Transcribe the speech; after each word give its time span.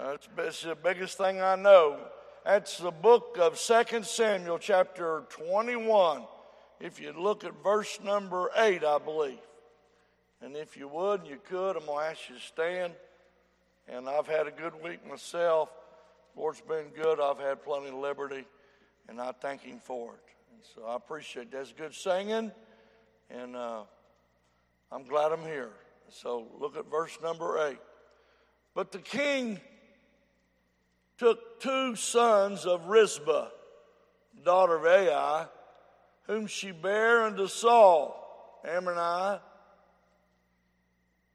It's 0.00 0.62
the 0.62 0.76
biggest 0.76 1.18
thing 1.18 1.42
I 1.42 1.56
know. 1.56 1.98
That's 2.44 2.78
the 2.78 2.92
book 2.92 3.36
of 3.40 3.58
2 3.58 4.04
Samuel, 4.04 4.60
chapter 4.60 5.24
21. 5.28 6.22
If 6.78 7.00
you 7.00 7.12
look 7.18 7.42
at 7.42 7.52
verse 7.64 7.98
number 8.04 8.48
8, 8.56 8.84
I 8.84 8.98
believe. 8.98 9.40
And 10.40 10.54
if 10.54 10.76
you 10.76 10.86
would, 10.86 11.22
you 11.26 11.38
could, 11.44 11.76
I'm 11.76 11.84
going 11.86 11.98
to 11.98 12.10
ask 12.12 12.28
you 12.28 12.36
to 12.36 12.40
stand. 12.40 12.92
And 13.88 14.08
I've 14.08 14.28
had 14.28 14.46
a 14.46 14.52
good 14.52 14.80
week 14.84 15.04
myself. 15.04 15.68
Lord's 16.36 16.60
been 16.60 16.90
good. 16.94 17.20
I've 17.20 17.40
had 17.40 17.64
plenty 17.64 17.88
of 17.88 17.94
liberty, 17.94 18.44
and 19.08 19.20
I 19.20 19.32
thank 19.32 19.62
Him 19.62 19.80
for 19.82 20.14
it. 20.14 20.20
And 20.54 20.62
so 20.76 20.86
I 20.86 20.94
appreciate 20.94 21.50
that. 21.50 21.56
That's 21.56 21.72
good 21.72 21.92
singing, 21.92 22.52
and 23.30 23.56
uh, 23.56 23.80
I'm 24.92 25.02
glad 25.02 25.32
I'm 25.32 25.42
here. 25.42 25.72
So 26.08 26.46
look 26.60 26.76
at 26.76 26.88
verse 26.88 27.18
number 27.20 27.66
8. 27.66 27.78
But 28.76 28.92
the 28.92 29.00
king 29.00 29.58
took 31.18 31.60
two 31.60 31.96
sons 31.96 32.64
of 32.64 32.86
Rizpah, 32.86 33.48
daughter 34.44 34.76
of 34.76 34.86
Ai, 34.86 35.46
whom 36.22 36.46
she 36.46 36.70
bare 36.70 37.24
unto 37.24 37.48
Saul, 37.48 38.60
Armoni, 38.64 39.40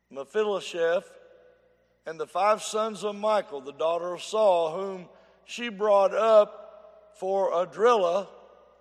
Mephibosheth, 0.09 1.09
and 2.05 2.19
the 2.19 2.27
five 2.27 2.61
sons 2.61 3.03
of 3.03 3.15
Michal, 3.15 3.61
the 3.61 3.73
daughter 3.73 4.13
of 4.13 4.21
Saul, 4.21 4.75
whom 4.75 5.09
she 5.45 5.69
brought 5.69 6.13
up 6.13 7.11
for 7.19 7.51
Adriel, 7.53 8.29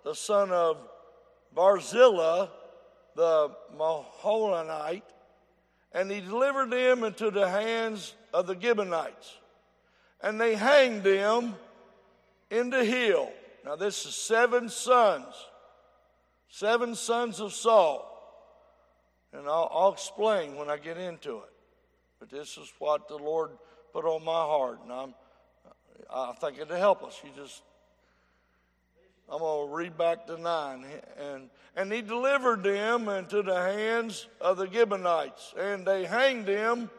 the 0.03 0.15
son 0.15 0.51
of 0.51 0.77
Barzillai, 1.53 2.47
the 3.15 3.51
Meholathite, 3.77 5.01
and 5.91 6.09
he 6.09 6.21
delivered 6.21 6.71
them 6.71 7.03
into 7.03 7.29
the 7.29 7.49
hands 7.49 8.13
of 8.33 8.47
the 8.47 8.59
Gibeonites 8.59 9.37
and 10.23 10.39
they 10.39 10.55
hanged 10.55 11.05
him 11.05 11.53
in 12.49 12.69
the 12.69 12.83
hill. 12.83 13.29
Now, 13.65 13.75
this 13.75 14.05
is 14.05 14.15
seven 14.15 14.69
sons, 14.69 15.25
seven 16.47 16.95
sons 16.95 17.41
of 17.41 17.53
Saul. 17.53 18.09
And 19.33 19.47
I'll, 19.47 19.69
I'll, 19.73 19.93
explain 19.93 20.55
when 20.55 20.69
I 20.69 20.77
get 20.77 20.97
into 20.97 21.37
it. 21.37 21.49
But 22.19 22.29
this 22.29 22.57
is 22.57 22.71
what 22.79 23.07
the 23.07 23.17
Lord 23.17 23.49
put 23.91 24.05
on 24.05 24.23
my 24.23 24.31
heart, 24.31 24.79
and 24.83 24.91
I'm, 24.91 25.13
I 26.09 26.33
think 26.33 26.59
it'll 26.59 26.77
help 26.77 27.03
us. 27.03 27.19
You 27.23 27.31
just, 27.35 27.63
I'm 29.29 29.39
going 29.39 29.69
to 29.69 29.75
read 29.75 29.97
back 29.97 30.27
to 30.27 30.37
nine. 30.37 30.85
And, 31.19 31.49
and 31.75 31.91
he 31.91 32.01
delivered 32.01 32.63
them 32.63 33.09
into 33.09 33.41
the 33.41 33.55
hands 33.55 34.27
of 34.39 34.57
the 34.57 34.71
Gibeonites, 34.71 35.55
and 35.57 35.85
they 35.85 36.05
hanged 36.05 36.47
him 36.47 36.89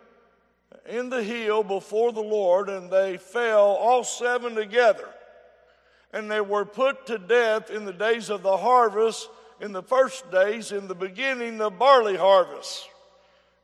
in 0.86 1.10
the 1.10 1.22
hill 1.22 1.62
before 1.62 2.12
the 2.12 2.20
Lord, 2.20 2.68
and 2.68 2.90
they 2.90 3.16
fell 3.16 3.66
all 3.66 4.04
seven 4.04 4.54
together. 4.54 5.08
And 6.12 6.30
they 6.30 6.40
were 6.40 6.64
put 6.64 7.06
to 7.06 7.18
death 7.18 7.70
in 7.70 7.84
the 7.84 7.92
days 7.92 8.30
of 8.30 8.42
the 8.42 8.56
harvest, 8.56 9.28
in 9.60 9.72
the 9.72 9.82
first 9.82 10.30
days, 10.30 10.72
in 10.72 10.86
the 10.86 10.94
beginning 10.94 11.60
of 11.60 11.78
barley 11.78 12.16
harvest. 12.16 12.88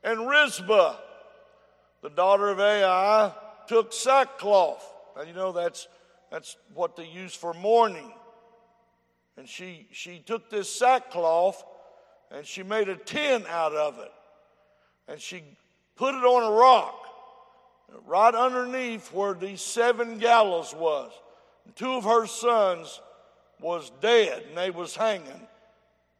And 0.03 0.27
Rizpah, 0.27 0.95
the 2.01 2.09
daughter 2.09 2.49
of 2.49 2.59
Ai, 2.59 3.33
took 3.67 3.93
sackcloth. 3.93 4.83
Now 5.15 5.23
you 5.23 5.33
know 5.33 5.51
that's 5.51 5.87
that's 6.31 6.57
what 6.73 6.95
they 6.95 7.05
use 7.05 7.35
for 7.35 7.53
mourning. 7.53 8.11
And 9.37 9.47
she 9.47 9.87
she 9.91 10.19
took 10.19 10.49
this 10.49 10.69
sackcloth 10.69 11.63
and 12.31 12.45
she 12.45 12.63
made 12.63 12.89
a 12.89 12.95
tent 12.95 13.45
out 13.47 13.73
of 13.73 13.99
it. 13.99 14.11
And 15.07 15.21
she 15.21 15.43
put 15.95 16.15
it 16.15 16.23
on 16.23 16.51
a 16.51 16.55
rock 16.55 17.00
right 18.05 18.33
underneath 18.33 19.13
where 19.13 19.33
these 19.33 19.61
seven 19.61 20.17
gallows 20.17 20.73
was. 20.75 21.11
And 21.65 21.75
two 21.75 21.93
of 21.93 22.03
her 22.03 22.25
sons 22.25 22.99
was 23.59 23.91
dead 24.01 24.43
and 24.47 24.57
they 24.57 24.69
was 24.69 24.95
hanging. 24.95 25.47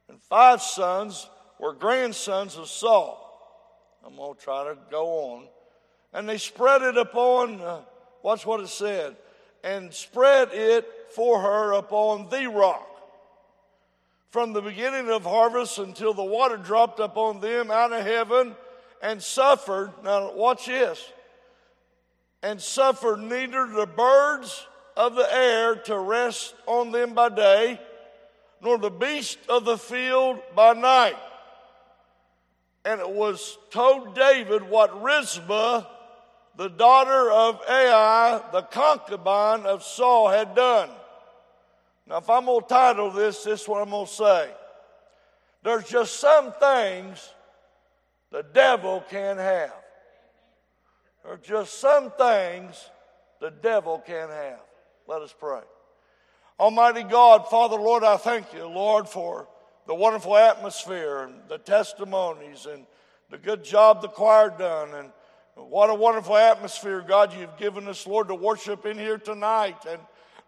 And 0.10 0.22
five 0.22 0.62
sons 0.62 1.30
were 1.60 1.74
grandsons 1.74 2.58
of 2.58 2.68
Saul. 2.68 3.18
I'm 4.06 4.16
going 4.16 4.36
to 4.36 4.42
try 4.42 4.64
to 4.66 4.78
go 4.90 5.06
on. 5.34 5.48
And 6.14 6.28
they 6.28 6.38
spread 6.38 6.82
it 6.82 6.98
upon, 6.98 7.62
uh, 7.62 7.82
watch 8.24 8.46
what 8.46 8.60
it 8.60 8.68
said, 8.68 9.16
and 9.64 9.94
spread 9.94 10.50
it 10.52 10.86
for 11.12 11.40
her 11.40 11.74
upon 11.74 12.30
the 12.30 12.48
rock. 12.48 12.88
From 14.30 14.54
the 14.54 14.62
beginning 14.62 15.10
of 15.10 15.24
harvest 15.24 15.78
until 15.78 16.14
the 16.14 16.24
water 16.24 16.58
dropped 16.58 17.00
upon 17.00 17.42
them 17.42 17.70
out 17.70 17.92
of 17.92 18.06
heaven 18.06 18.56
and 19.02 19.22
suffered. 19.22 19.92
Now, 20.04 20.34
watch 20.34 20.66
this 20.66 21.04
and 22.44 22.62
suffered 22.62 23.20
neither 23.20 23.68
the 23.68 23.86
birds 23.86 24.68
of 24.98 25.16
the 25.16 25.34
air 25.34 25.76
to 25.76 25.98
rest 25.98 26.56
on 26.66 26.92
them 26.92 27.14
by 27.14 27.30
day, 27.30 27.80
nor 28.62 28.78
the 28.78 28.90
beast 28.90 29.38
of 29.50 29.66
the 29.66 29.78
field 29.78 30.40
by 30.56 30.74
night. 30.74 31.18
And 32.84 33.00
it 33.00 33.10
was 33.10 33.58
told 33.70 34.16
David 34.16 34.64
what 34.64 35.04
Rizpah, 35.04 35.86
the 36.58 36.70
daughter 36.70 37.32
of 37.32 37.62
Ai, 37.70 38.42
the 38.52 38.64
concubine 38.64 39.66
of 39.66 39.84
Saul, 39.84 40.30
had 40.30 40.56
done. 40.56 40.90
Now, 42.08 42.18
if 42.18 42.30
I'm 42.30 42.46
going 42.46 42.62
to 42.62 42.68
title 42.68 43.12
this, 43.12 43.44
this 43.44 43.62
is 43.62 43.68
what 43.68 43.82
I'm 43.82 43.92
going 43.92 44.08
to 44.08 44.12
say. 44.12 44.50
There's 45.64 45.88
just 45.88 46.20
some 46.20 46.52
things 46.54 47.30
the 48.32 48.44
devil 48.44 49.04
can 49.10 49.38
have. 49.38 49.74
Are 51.24 51.38
just 51.38 51.80
some 51.80 52.12
things 52.12 52.90
the 53.40 53.52
devil 53.52 54.00
can't 54.06 54.32
have. 54.32 54.62
Let 55.08 55.22
us 55.22 55.34
pray. 55.38 55.62
Almighty 56.60 57.04
God, 57.04 57.48
Father, 57.48 57.76
Lord, 57.76 58.04
I 58.04 58.18
thank 58.18 58.54
you, 58.54 58.66
Lord, 58.66 59.08
for 59.08 59.48
the 59.88 59.96
wonderful 59.96 60.36
atmosphere 60.38 61.20
and 61.20 61.36
the 61.48 61.58
testimonies 61.58 62.66
and 62.66 62.86
the 63.30 63.38
good 63.38 63.64
job 63.64 64.02
the 64.02 64.08
choir 64.08 64.50
done 64.50 64.94
and 64.94 65.10
what 65.56 65.90
a 65.90 65.94
wonderful 65.94 66.38
atmosphere, 66.38 67.04
God, 67.06 67.34
you've 67.38 67.58
given 67.58 67.88
us, 67.88 68.08
Lord, 68.08 68.30
to 68.30 68.36
worship 68.36 68.86
in 68.86 68.98
here 68.98 69.18
tonight. 69.18 69.86
And 69.88 70.00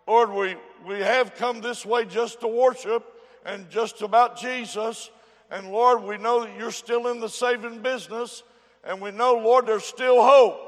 Lord, 0.07 0.31
we, 0.31 0.55
we 0.87 0.99
have 0.99 1.35
come 1.35 1.61
this 1.61 1.85
way 1.85 2.05
just 2.05 2.39
to 2.41 2.47
worship 2.47 3.03
and 3.45 3.69
just 3.69 4.01
about 4.01 4.37
Jesus. 4.37 5.09
And 5.51 5.71
Lord, 5.71 6.03
we 6.03 6.17
know 6.17 6.45
that 6.45 6.57
you're 6.57 6.71
still 6.71 7.07
in 7.07 7.19
the 7.19 7.29
saving 7.29 7.81
business. 7.81 8.43
And 8.83 9.01
we 9.01 9.11
know, 9.11 9.35
Lord, 9.35 9.65
there's 9.65 9.85
still 9.85 10.21
hope. 10.21 10.59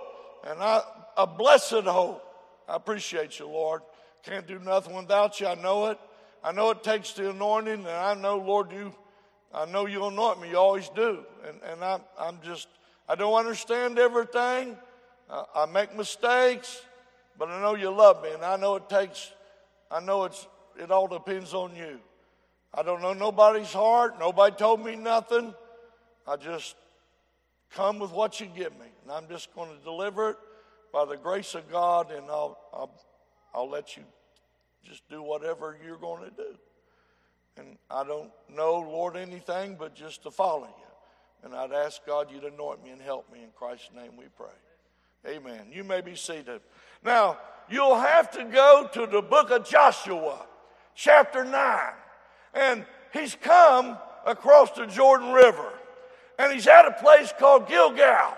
And 0.47 0.61
I, 0.61 0.81
a 1.17 1.27
blessed 1.27 1.85
hope. 1.85 2.21
I 2.67 2.75
appreciate 2.75 3.39
you, 3.39 3.47
Lord. 3.47 3.81
Can't 4.23 4.47
do 4.47 4.59
nothing 4.59 4.95
without 4.95 5.39
you. 5.39 5.47
I 5.47 5.55
know 5.55 5.87
it. 5.87 5.99
I 6.43 6.51
know 6.51 6.69
it 6.69 6.83
takes 6.83 7.13
the 7.13 7.31
anointing, 7.31 7.79
and 7.79 7.87
I 7.87 8.13
know, 8.13 8.37
Lord, 8.37 8.71
you, 8.71 8.93
I 9.51 9.65
know 9.65 9.87
you 9.87 10.05
anoint 10.05 10.41
me. 10.41 10.49
You 10.49 10.57
always 10.57 10.89
do. 10.89 11.25
And, 11.47 11.57
and 11.71 11.83
I, 11.83 11.99
I'm 12.19 12.39
just, 12.43 12.67
I 13.09 13.15
don't 13.15 13.33
understand 13.33 13.97
everything. 13.97 14.77
I, 15.29 15.43
I 15.55 15.65
make 15.65 15.95
mistakes, 15.95 16.83
but 17.39 17.49
I 17.49 17.59
know 17.61 17.75
you 17.75 17.89
love 17.89 18.21
me, 18.23 18.31
and 18.31 18.43
I 18.43 18.57
know 18.57 18.75
it 18.75 18.87
takes, 18.89 19.31
I 19.89 19.99
know 19.99 20.25
it's, 20.25 20.47
it 20.79 20.91
all 20.91 21.07
depends 21.07 21.53
on 21.55 21.75
you. 21.75 21.99
I 22.73 22.83
don't 22.83 23.01
know 23.01 23.13
nobody's 23.13 23.71
heart. 23.71 24.19
Nobody 24.19 24.55
told 24.55 24.85
me 24.85 24.95
nothing. 24.95 25.53
I 26.27 26.35
just 26.35 26.75
come 27.71 27.99
with 27.99 28.11
what 28.11 28.39
you 28.39 28.47
give 28.47 28.73
me. 28.73 28.87
And 29.03 29.11
I'm 29.11 29.27
just 29.27 29.53
going 29.53 29.69
to 29.75 29.83
deliver 29.83 30.31
it 30.31 30.37
by 30.93 31.05
the 31.05 31.17
grace 31.17 31.55
of 31.55 31.69
God, 31.69 32.11
and 32.11 32.25
I'll, 32.27 32.57
I'll, 32.73 33.01
I'll 33.53 33.69
let 33.69 33.97
you 33.97 34.03
just 34.83 35.07
do 35.09 35.21
whatever 35.21 35.77
you're 35.85 35.97
going 35.97 36.23
to 36.23 36.31
do. 36.31 36.55
And 37.57 37.77
I 37.89 38.03
don't 38.03 38.31
know, 38.53 38.75
Lord, 38.79 39.15
anything 39.15 39.75
but 39.79 39.95
just 39.95 40.23
to 40.23 40.31
follow 40.31 40.67
you. 40.67 41.43
And 41.43 41.55
I'd 41.55 41.71
ask 41.71 42.05
God 42.05 42.31
you 42.31 42.39
to 42.41 42.47
anoint 42.47 42.83
me 42.83 42.91
and 42.91 43.01
help 43.01 43.31
me. 43.31 43.43
In 43.43 43.49
Christ's 43.55 43.89
name 43.95 44.17
we 44.17 44.25
pray. 44.35 44.47
Amen. 45.27 45.67
You 45.71 45.83
may 45.83 46.01
be 46.01 46.15
seated. 46.15 46.61
Now, 47.03 47.37
you'll 47.69 47.99
have 47.99 48.31
to 48.31 48.43
go 48.45 48.89
to 48.93 49.05
the 49.05 49.21
book 49.21 49.51
of 49.51 49.67
Joshua, 49.67 50.45
chapter 50.95 51.43
9. 51.43 51.79
And 52.53 52.85
he's 53.13 53.35
come 53.35 53.97
across 54.25 54.71
the 54.71 54.85
Jordan 54.85 55.33
River 55.33 55.71
and 56.37 56.53
he's 56.53 56.67
at 56.67 56.85
a 56.85 56.91
place 56.91 57.33
called 57.37 57.67
Gilgal. 57.67 58.37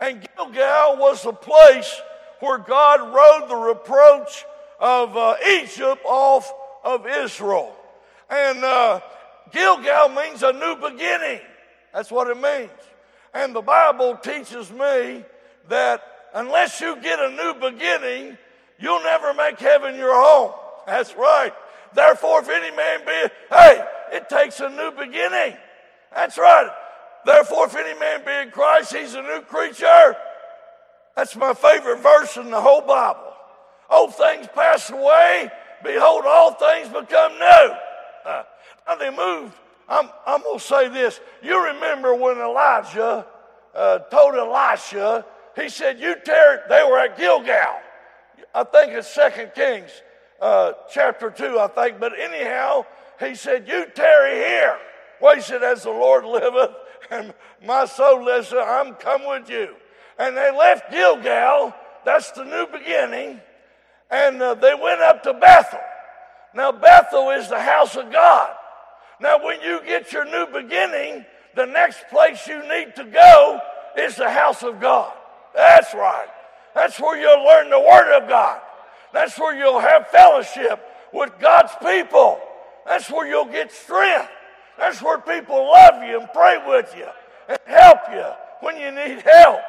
And 0.00 0.26
Gilgal 0.36 0.96
was 0.98 1.22
the 1.22 1.32
place 1.32 2.00
where 2.40 2.58
God 2.58 3.00
rode 3.14 3.48
the 3.48 3.56
reproach 3.56 4.44
of 4.78 5.16
uh, 5.16 5.36
Egypt 5.48 6.02
off 6.04 6.52
of 6.84 7.06
Israel. 7.06 7.74
And 8.28 8.62
uh, 8.62 9.00
Gilgal 9.52 10.10
means 10.10 10.42
a 10.42 10.52
new 10.52 10.76
beginning. 10.76 11.40
That's 11.92 12.10
what 12.10 12.28
it 12.28 12.40
means. 12.40 12.70
And 13.32 13.54
the 13.54 13.62
Bible 13.62 14.16
teaches 14.16 14.70
me 14.70 15.24
that 15.68 16.02
unless 16.34 16.80
you 16.80 17.00
get 17.00 17.18
a 17.18 17.30
new 17.30 17.54
beginning, 17.70 18.36
you'll 18.78 19.02
never 19.02 19.32
make 19.32 19.58
heaven 19.58 19.96
your 19.96 20.14
home. 20.14 20.52
That's 20.86 21.14
right. 21.16 21.52
Therefore, 21.94 22.40
if 22.40 22.48
any 22.48 22.76
man 22.76 23.00
be, 23.06 23.30
hey, 23.50 23.84
it 24.12 24.28
takes 24.28 24.60
a 24.60 24.68
new 24.68 24.90
beginning. 24.90 25.56
That's 26.14 26.36
right. 26.36 26.70
Therefore, 27.24 27.66
if 27.66 27.76
any 27.76 27.98
man 27.98 28.24
be 28.24 28.32
in 28.32 28.50
Christ, 28.50 28.94
he's 28.94 29.14
a 29.14 29.22
new 29.22 29.40
creature. 29.42 30.16
That's 31.16 31.36
my 31.36 31.54
favorite 31.54 32.00
verse 32.00 32.36
in 32.36 32.50
the 32.50 32.60
whole 32.60 32.82
Bible. 32.82 33.32
Old 33.90 34.14
things 34.14 34.46
pass 34.54 34.90
away. 34.90 35.50
Behold, 35.82 36.24
all 36.26 36.54
things 36.54 36.88
become 36.88 37.32
new. 37.38 37.74
Uh, 38.24 38.42
now 38.86 38.94
they 38.96 39.10
moved. 39.10 39.54
I'm, 39.88 40.08
I'm 40.26 40.42
going 40.42 40.58
to 40.58 40.64
say 40.64 40.88
this. 40.88 41.20
You 41.42 41.62
remember 41.66 42.14
when 42.14 42.38
Elijah 42.38 43.26
uh, 43.74 43.98
told 43.98 44.34
Elisha, 44.34 45.24
he 45.56 45.68
said, 45.68 46.00
You 46.00 46.16
tear. 46.24 46.64
They 46.68 46.82
were 46.88 46.98
at 46.98 47.16
Gilgal. 47.16 47.80
I 48.54 48.64
think 48.64 48.92
it's 48.92 49.12
Second 49.12 49.52
Kings 49.54 49.90
uh, 50.40 50.72
chapter 50.90 51.30
2, 51.30 51.58
I 51.58 51.66
think. 51.68 52.00
But 52.00 52.12
anyhow, 52.18 52.86
he 53.20 53.34
said, 53.34 53.68
You 53.68 53.86
tarry 53.94 54.36
here. 54.36 54.78
Well, 55.20 55.36
he 55.36 55.42
said, 55.42 55.62
As 55.62 55.82
the 55.82 55.90
Lord 55.90 56.24
liveth 56.24 56.74
and 57.14 57.34
my 57.64 57.86
soul 57.86 58.24
lives, 58.24 58.52
I'm 58.56 58.94
come 58.94 59.26
with 59.26 59.48
you. 59.48 59.68
And 60.18 60.36
they 60.36 60.50
left 60.50 60.90
Gilgal. 60.90 61.74
That's 62.04 62.30
the 62.32 62.44
new 62.44 62.66
beginning. 62.66 63.40
And 64.10 64.42
uh, 64.42 64.54
they 64.54 64.74
went 64.74 65.00
up 65.00 65.22
to 65.24 65.34
Bethel. 65.34 65.80
Now, 66.54 66.72
Bethel 66.72 67.30
is 67.30 67.48
the 67.48 67.60
house 67.60 67.96
of 67.96 68.12
God. 68.12 68.54
Now, 69.20 69.44
when 69.44 69.60
you 69.60 69.80
get 69.86 70.12
your 70.12 70.24
new 70.24 70.46
beginning, 70.52 71.24
the 71.56 71.66
next 71.66 72.04
place 72.10 72.46
you 72.46 72.60
need 72.68 72.94
to 72.96 73.04
go 73.04 73.60
is 73.96 74.16
the 74.16 74.30
house 74.30 74.62
of 74.62 74.80
God. 74.80 75.12
That's 75.54 75.94
right. 75.94 76.28
That's 76.74 77.00
where 77.00 77.18
you'll 77.18 77.44
learn 77.44 77.70
the 77.70 77.80
Word 77.80 78.22
of 78.22 78.28
God. 78.28 78.60
That's 79.12 79.38
where 79.38 79.56
you'll 79.56 79.80
have 79.80 80.08
fellowship 80.08 80.80
with 81.12 81.32
God's 81.40 81.72
people. 81.80 82.40
That's 82.86 83.10
where 83.10 83.26
you'll 83.26 83.44
get 83.46 83.72
strength. 83.72 84.28
That's 84.78 85.00
where 85.02 85.18
people 85.18 85.56
love 85.56 86.02
you 86.02 86.20
and 86.20 86.28
pray 86.32 86.58
with 86.66 86.94
you 86.96 87.06
and 87.48 87.58
help 87.66 87.98
you 88.12 88.26
when 88.60 88.78
you 88.78 88.90
need 88.90 89.22
help. 89.22 89.60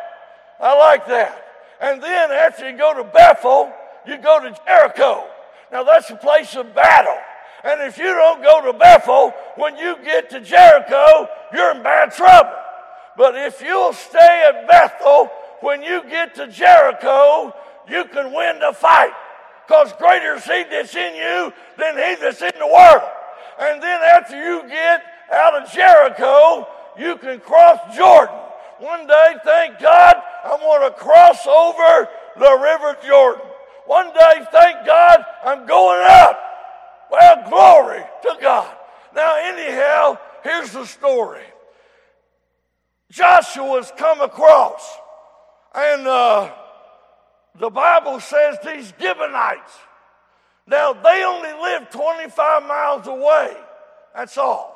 I 0.60 0.78
like 0.78 1.08
that. 1.08 1.42
And 1.82 2.02
then 2.02 2.32
after 2.32 2.70
you 2.70 2.78
go 2.78 2.94
to 2.96 3.04
Bethel, 3.04 3.72
you 4.08 4.18
go 4.18 4.40
to 4.40 4.56
Jericho. 4.66 5.28
Now 5.72 5.84
that's 5.84 6.10
a 6.10 6.16
place 6.16 6.56
of 6.56 6.74
battle. 6.74 7.18
And 7.64 7.82
if 7.82 7.98
you 7.98 8.06
don't 8.06 8.44
go 8.44 8.72
to 8.72 8.78
Bethel, 8.78 9.34
when 9.56 9.78
you 9.78 9.98
get 10.04 10.30
to 10.30 10.40
Jericho, 10.40 11.28
you're 11.52 11.76
in 11.76 11.84
bad 11.84 12.12
trouble. 12.12 12.54
But 13.18 13.36
if 13.36 13.62
you'll 13.62 13.94
stay 13.94 14.46
at 14.48 14.68
Bethel, 14.68 15.32
when 15.62 15.82
you 15.82 16.04
get 16.04 16.36
to 16.36 16.48
Jericho, 16.48 17.54
you 17.90 18.06
can 18.06 18.34
win 18.34 18.60
the 18.60 18.74
fight. 18.74 19.14
Because 19.66 19.92
greater 19.94 20.36
is 20.36 20.44
he 20.44 20.64
that's 20.70 20.96
in 20.96 21.16
you 21.16 21.52
than 21.78 21.96
he 21.96 22.22
that's 22.22 22.42
in 22.42 22.52
the 22.60 22.68
world. 22.68 23.02
And 23.60 23.82
then 23.82 24.02
after 24.02 24.38
you 24.38 24.55
of 25.64 25.72
Jericho, 25.72 26.68
you 26.98 27.18
can 27.18 27.40
cross 27.40 27.80
Jordan. 27.96 28.36
One 28.80 29.08
day, 29.08 29.36
thank 29.44 29.80
God, 29.80 30.16
I'm 30.44 30.60
going 30.60 30.92
to 30.92 30.98
cross 30.98 31.46
over 31.48 32.10
the 32.38 32.60
River 32.62 32.98
Jordan. 33.06 33.46
One 33.86 34.08
day, 34.14 34.46
thank 34.52 34.86
God, 34.86 35.26
I'm 35.44 35.66
going 35.66 36.06
up. 36.10 36.40
Well, 37.12 37.50
glory 37.50 38.04
to 38.24 38.38
God. 38.42 38.76
Now, 39.16 39.38
anyhow, 39.40 40.18
here's 40.44 40.72
the 40.72 40.86
story. 40.86 41.44
Joshua's 43.12 43.92
come 43.98 44.20
across, 44.22 44.98
and 45.74 46.06
uh, 46.06 46.52
the 47.58 47.70
Bible 47.70 48.20
says 48.20 48.58
these 48.66 48.94
Gibeonites. 49.00 49.72
Now, 50.68 50.94
they 50.94 51.24
only 51.24 51.54
live 51.54 51.90
25 51.92 52.64
miles 52.64 53.08
away. 53.08 53.56
That's 54.16 54.38
all. 54.38 54.75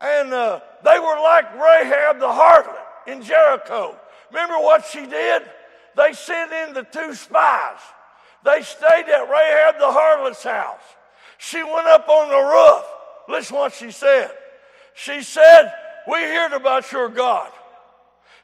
And 0.00 0.32
uh, 0.32 0.60
they 0.84 0.98
were 0.98 1.20
like 1.20 1.54
Rahab 1.54 2.18
the 2.18 2.26
harlot 2.26 2.76
in 3.06 3.22
Jericho. 3.22 3.98
Remember 4.30 4.58
what 4.58 4.84
she 4.86 5.06
did? 5.06 5.42
They 5.96 6.12
sent 6.12 6.52
in 6.52 6.74
the 6.74 6.84
two 6.84 7.14
spies. 7.14 7.80
They 8.44 8.62
stayed 8.62 9.08
at 9.08 9.28
Rahab 9.28 9.78
the 9.78 9.86
harlot's 9.86 10.42
house. 10.42 10.80
She 11.38 11.62
went 11.62 11.86
up 11.86 12.08
on 12.08 12.28
the 12.28 12.36
roof. 12.36 12.84
Listen 13.28 13.56
what 13.56 13.72
she 13.72 13.90
said. 13.90 14.30
She 14.94 15.22
said, 15.22 15.72
We 16.06 16.18
heard 16.18 16.52
about 16.52 16.90
your 16.92 17.08
God. 17.08 17.50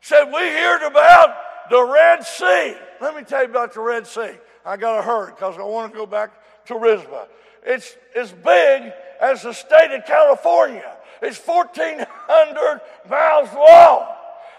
Said, 0.00 0.24
We 0.26 0.40
heard 0.40 0.86
about 0.86 1.36
the 1.70 1.82
Red 1.82 2.24
Sea. 2.24 2.74
Let 3.00 3.14
me 3.14 3.22
tell 3.22 3.42
you 3.42 3.50
about 3.50 3.74
the 3.74 3.80
Red 3.80 4.06
Sea. 4.06 4.32
I 4.64 4.76
got 4.76 4.96
to 4.96 5.02
hurry 5.02 5.32
because 5.32 5.56
I 5.58 5.62
want 5.62 5.92
to 5.92 5.98
go 5.98 6.06
back 6.06 6.30
to 6.66 6.78
Rizpah. 6.78 7.26
It's 7.64 7.96
as 8.14 8.32
big 8.32 8.92
as 9.20 9.42
the 9.42 9.52
state 9.52 9.92
of 9.92 10.04
California. 10.06 10.95
It's 11.22 11.38
1,400 11.38 12.80
miles 13.08 13.52
long. 13.54 14.06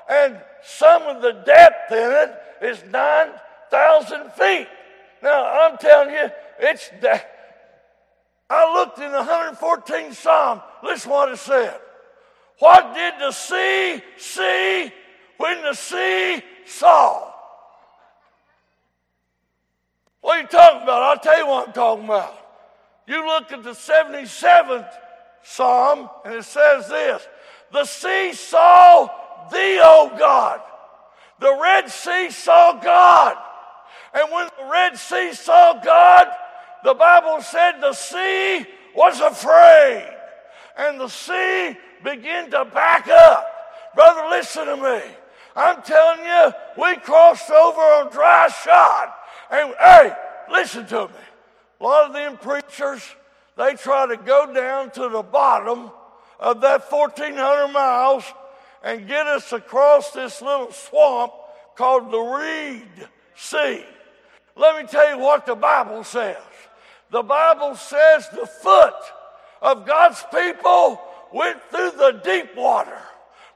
And 0.10 0.42
some 0.64 1.04
of 1.04 1.22
the 1.22 1.34
depth 1.34 1.92
in 1.92 2.12
it 2.12 2.32
is 2.62 2.84
9,000 2.92 4.32
feet. 4.32 4.68
Now, 5.22 5.68
I'm 5.68 5.78
telling 5.78 6.14
you, 6.14 6.30
it's. 6.60 6.90
I 8.50 8.74
looked 8.74 9.00
in 9.00 9.12
the 9.12 9.24
114th 9.24 10.14
Psalm. 10.14 10.62
Listen 10.84 11.12
what 11.12 11.32
it 11.32 11.38
said. 11.38 11.80
What 12.60 12.94
did 12.96 13.14
the 13.20 13.32
sea 13.32 14.02
see 14.18 14.92
when 15.38 15.62
the 15.62 15.74
sea 15.74 16.42
saw? 16.66 17.32
What 20.22 20.38
are 20.38 20.42
you 20.42 20.48
talking 20.48 20.84
about? 20.84 21.04
I'll 21.04 21.20
tell 21.20 21.38
you 21.38 21.48
what 21.48 21.68
I'm 21.68 21.74
talking 21.74 22.06
about. 22.06 22.36
You 23.08 23.26
look 23.26 23.52
at 23.52 23.64
the 23.64 23.72
77th 23.72 24.90
Psalm, 25.50 26.10
and 26.26 26.36
it 26.36 26.44
says 26.44 26.90
this 26.90 27.26
The 27.72 27.86
sea 27.86 28.34
saw 28.34 29.08
thee, 29.50 29.80
O 29.82 30.14
God. 30.20 30.62
The 31.40 31.58
Red 31.62 31.90
Sea 31.90 32.30
saw 32.32 32.74
God. 32.74 33.38
And 34.14 34.32
when 34.32 34.50
the 34.58 34.70
Red 34.70 34.98
Sea 34.98 35.34
saw 35.34 35.80
God, 35.82 36.28
the 36.84 36.94
Bible 36.94 37.42
said 37.42 37.80
the 37.80 37.94
sea 37.94 38.66
was 38.96 39.22
afraid. 39.22 40.14
And 40.78 41.00
the 41.00 41.08
sea 41.08 41.78
began 42.04 42.52
to 42.52 42.66
back 42.66 43.08
up. 43.08 43.48
Brother, 43.96 44.28
listen 44.30 44.66
to 44.66 44.78
me. 44.78 45.02
I'm 45.56 45.82
telling 45.82 46.26
you, 46.26 46.52
we 46.78 46.98
crossed 46.98 47.50
over 47.50 47.80
on 47.80 48.12
dry 48.12 48.50
shod. 48.50 49.10
And 49.50 49.74
hey, 49.80 50.14
listen 50.52 50.86
to 50.88 51.08
me. 51.08 51.14
A 51.80 51.84
lot 51.84 52.08
of 52.08 52.14
them 52.14 52.38
preachers, 52.38 53.04
they 53.58 53.74
try 53.74 54.08
to 54.08 54.18
go 54.18 54.54
down 54.54 54.92
to 54.92 55.10
the 55.10 55.24
bottom 55.24 55.92
of 56.40 56.62
that 56.62 56.92
1,400 56.92 57.68
miles 57.74 58.24
and 58.84 59.08
get 59.08 59.28
us 59.28 59.52
across 59.52 60.12
this 60.12 60.42
little 60.42 60.72
swamp 60.72 61.34
called 61.76 62.12
the 62.12 62.20
Reed 62.20 63.08
Sea. 63.36 63.84
Let 64.56 64.82
me 64.82 64.88
tell 64.90 65.10
you 65.10 65.20
what 65.20 65.46
the 65.46 65.56
Bible 65.56 66.04
says. 66.04 66.38
The 67.12 67.24
Bible 67.24 67.76
says 67.76 68.28
the 68.30 68.46
foot 68.46 68.94
of 69.62 69.86
God's 69.86 70.24
people 70.34 71.02
went 71.34 71.62
through 71.70 71.92
the 71.92 72.22
deep 72.24 72.56
water. 72.56 72.98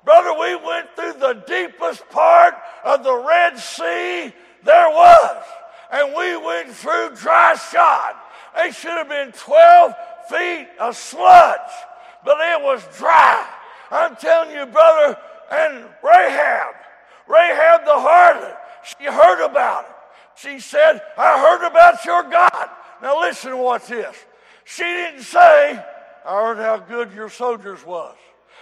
Brother, 0.03 0.33
we 0.33 0.55
went 0.55 0.95
through 0.95 1.13
the 1.13 1.43
deepest 1.47 2.09
part 2.09 2.55
of 2.83 3.03
the 3.03 3.15
Red 3.15 3.57
Sea 3.59 4.33
there 4.63 4.89
was 4.89 5.43
and 5.91 6.15
we 6.15 6.37
went 6.37 6.69
through 6.71 7.15
dry 7.15 7.55
shod. 7.55 8.15
It 8.57 8.75
should 8.75 8.91
have 8.91 9.09
been 9.09 9.31
12 9.31 9.93
feet 10.29 10.67
of 10.79 10.95
sludge, 10.95 11.71
but 12.23 12.37
it 12.39 12.61
was 12.61 12.83
dry. 12.97 13.47
I'm 13.89 14.15
telling 14.15 14.51
you, 14.51 14.65
brother, 14.65 15.17
and 15.51 15.85
Rahab, 16.03 16.75
Rahab 17.27 17.85
the 17.85 17.91
harlot, 17.91 18.57
she 18.83 19.05
heard 19.05 19.45
about 19.45 19.85
it. 19.85 19.95
She 20.35 20.59
said, 20.59 21.01
I 21.17 21.39
heard 21.39 21.67
about 21.67 22.03
your 22.05 22.23
God. 22.23 22.69
Now 23.01 23.19
listen 23.21 23.51
to 23.51 23.57
what 23.57 23.85
this. 23.87 24.15
She 24.63 24.83
didn't 24.83 25.23
say, 25.23 25.83
I 26.25 26.41
heard 26.41 26.57
how 26.57 26.77
good 26.77 27.11
your 27.13 27.29
soldiers 27.29 27.85
was. 27.85 28.15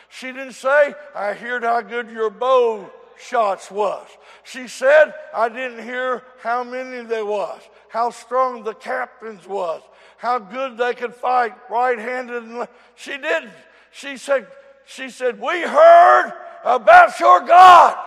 She 0.10 0.28
didn't 0.28 0.54
say, 0.54 0.96
I 1.16 1.34
heard 1.34 1.64
how 1.64 1.82
good 1.82 2.10
your 2.10 2.30
bow 2.30 2.90
shots 3.20 3.70
was. 3.70 4.08
She 4.44 4.68
said, 4.68 5.14
I 5.34 5.50
didn't 5.50 5.84
hear 5.84 6.24
how 6.42 6.64
many 6.64 7.06
there 7.06 7.26
was, 7.26 7.62
how 7.90 8.10
strong 8.10 8.64
the 8.64 8.74
captains 8.74 9.48
was, 9.48 9.82
how 10.18 10.40
good 10.40 10.78
they 10.78 10.94
could 10.94 11.14
fight 11.14 11.54
right-handed. 11.70 12.44
And 12.44 12.68
she 12.96 13.12
didn't. 13.12 13.52
She 13.92 14.18
said, 14.18 14.48
she 14.86 15.10
said, 15.10 15.40
we 15.40 15.62
heard 15.62 16.34
about 16.64 17.20
your 17.20 17.42
God. 17.42 17.98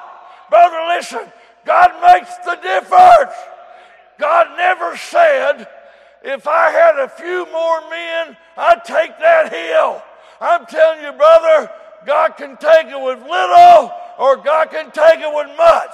Brother, 0.51 0.81
listen, 0.89 1.33
God 1.65 1.91
makes 2.03 2.35
the 2.45 2.57
difference. 2.57 3.35
God 4.19 4.57
never 4.57 4.97
said, 4.97 5.69
if 6.25 6.47
I 6.47 6.71
had 6.71 6.99
a 6.99 7.09
few 7.09 7.47
more 7.51 7.81
men, 7.91 8.37
I'd 8.57 8.85
take 8.85 9.19
that 9.19 9.53
hill. 9.53 10.03
I'm 10.41 10.67
telling 10.67 11.05
you, 11.05 11.13
brother, 11.13 11.71
God 12.05 12.37
can 12.37 12.57
take 12.57 12.87
it 12.87 13.01
with 13.01 13.21
little 13.23 13.93
or 14.19 14.37
God 14.37 14.71
can 14.71 14.91
take 14.91 15.21
it 15.21 15.35
with 15.35 15.57
much. 15.57 15.93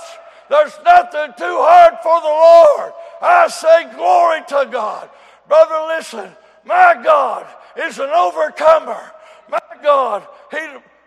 There's 0.49 0.79
nothing 0.85 1.35
too 1.37 1.59
hard 1.61 1.95
for 2.03 2.21
the 2.21 2.27
Lord. 2.27 2.93
I 3.21 3.49
say 3.49 3.95
glory 3.95 4.41
to 4.49 4.71
God. 4.71 5.11
Brother, 5.47 5.97
listen. 5.97 6.31
My 6.65 7.01
God 7.03 7.47
is 7.77 7.99
an 7.99 8.11
overcomer. 8.11 9.01
My 9.51 9.61
God, 9.83 10.27
he, 10.51 10.59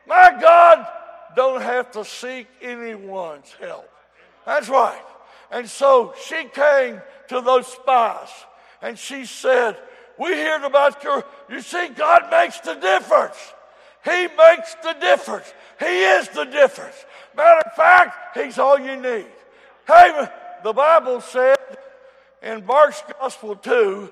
my 0.08 0.36
God 0.41 0.88
don't 1.36 1.62
have 1.62 1.91
to 1.91 2.03
seek 2.03 2.48
anyone's 2.62 3.53
help. 3.60 3.88
That's 4.46 4.70
right. 4.70 5.01
And 5.51 5.70
so 5.70 6.13
she 6.25 6.46
came 6.46 7.01
to 7.30 7.41
those 7.41 7.68
spies 7.68 8.30
and 8.82 8.98
she 8.98 9.25
said, 9.25 9.77
We 10.18 10.32
heard 10.34 10.65
about 10.65 11.03
your, 11.03 11.24
you 11.50 11.62
see, 11.62 11.89
God 11.89 12.30
makes 12.32 12.60
the 12.62 12.74
difference. 12.75 13.38
He 14.03 14.27
makes 14.36 14.74
the 14.82 14.96
difference. 15.00 15.53
He 15.81 16.03
is 16.03 16.27
the 16.29 16.45
difference. 16.45 16.95
Matter 17.35 17.61
of 17.65 17.73
fact, 17.73 18.38
He's 18.38 18.59
all 18.59 18.79
you 18.79 18.95
need. 19.01 19.25
Hey, 19.88 20.27
the 20.63 20.73
Bible 20.73 21.21
said 21.21 21.57
in 22.43 22.63
Mark's 22.65 23.01
Gospel 23.19 23.55
2, 23.55 24.09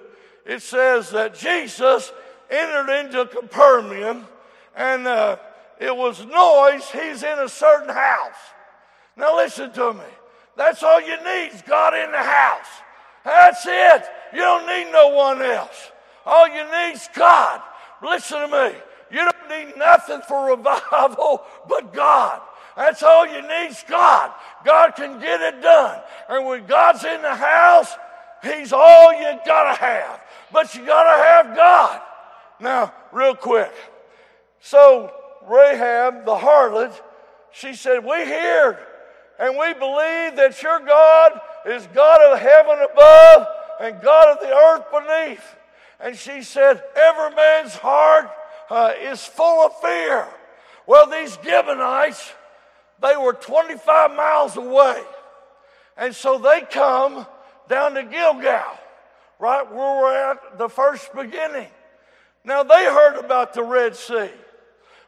it 0.47 0.63
says 0.63 1.11
that 1.11 1.35
Jesus 1.35 2.11
entered 2.49 2.89
into 2.99 3.25
Capernaum 3.27 4.25
and 4.75 5.05
uh, 5.05 5.37
it 5.79 5.95
was 5.95 6.25
noise. 6.25 6.89
He's 6.89 7.21
in 7.21 7.37
a 7.39 7.47
certain 7.47 7.93
house. 7.93 8.39
Now 9.15 9.35
listen 9.37 9.71
to 9.73 9.93
me. 9.93 10.09
That's 10.57 10.81
all 10.81 10.99
you 10.99 11.17
need 11.23 11.51
is 11.53 11.61
God 11.61 11.93
in 11.93 12.11
the 12.11 12.17
house. 12.17 12.67
That's 13.23 13.63
it. 13.67 14.05
You 14.33 14.39
don't 14.39 14.65
need 14.65 14.91
no 14.91 15.09
one 15.09 15.41
else. 15.41 15.91
All 16.25 16.47
you 16.47 16.63
need 16.63 16.93
is 16.93 17.07
God. 17.13 17.61
Listen 18.01 18.49
to 18.49 18.69
me. 18.71 18.79
You 19.11 19.17
don't 19.17 19.49
need 19.49 19.77
nothing 19.77 20.21
for 20.27 20.51
revival 20.51 21.43
but 21.67 21.93
God. 21.93 22.41
That's 22.75 23.03
all 23.03 23.27
you 23.27 23.41
need 23.41 23.71
is 23.71 23.83
God. 23.87 24.31
God 24.63 24.91
can 24.95 25.19
get 25.19 25.41
it 25.41 25.61
done. 25.61 25.99
And 26.29 26.45
when 26.45 26.65
God's 26.65 27.03
in 27.03 27.21
the 27.21 27.35
house, 27.35 27.93
He's 28.41 28.71
all 28.71 29.13
you 29.13 29.37
gotta 29.45 29.77
have. 29.77 30.21
But 30.51 30.73
you 30.75 30.85
gotta 30.85 31.23
have 31.23 31.55
God. 31.55 32.01
Now, 32.59 32.93
real 33.11 33.35
quick. 33.35 33.73
So, 34.61 35.13
Rahab, 35.47 36.25
the 36.25 36.35
harlot, 36.35 36.93
she 37.51 37.73
said, 37.73 38.03
We 38.03 38.25
hear 38.25 38.79
and 39.39 39.57
we 39.57 39.73
believe 39.73 40.35
that 40.35 40.61
your 40.61 40.79
God 40.79 41.41
is 41.65 41.87
God 41.93 42.21
of 42.31 42.39
heaven 42.39 42.79
above 42.91 43.47
and 43.79 44.01
God 44.01 44.37
of 44.37 44.39
the 44.41 44.53
earth 44.53 44.85
beneath. 44.91 45.55
And 45.99 46.15
she 46.15 46.41
said, 46.43 46.83
Every 46.95 47.35
man's 47.35 47.75
heart 47.75 48.29
uh, 48.69 48.93
is 49.01 49.23
full 49.25 49.65
of 49.65 49.79
fear. 49.79 50.27
Well, 50.85 51.09
these 51.09 51.37
Gibeonites, 51.43 52.33
they 53.01 53.15
were 53.17 53.33
25 53.33 54.15
miles 54.15 54.57
away. 54.57 55.01
And 55.97 56.15
so 56.15 56.37
they 56.37 56.61
come 56.61 57.25
down 57.67 57.93
to 57.93 58.03
Gilgal, 58.03 58.79
right 59.37 59.69
where 59.69 60.01
we're 60.01 60.31
at 60.31 60.57
the 60.57 60.69
first 60.69 61.13
beginning. 61.13 61.67
Now 62.43 62.63
they 62.63 62.85
heard 62.85 63.17
about 63.17 63.53
the 63.53 63.63
Red 63.63 63.95
Sea, 63.95 64.29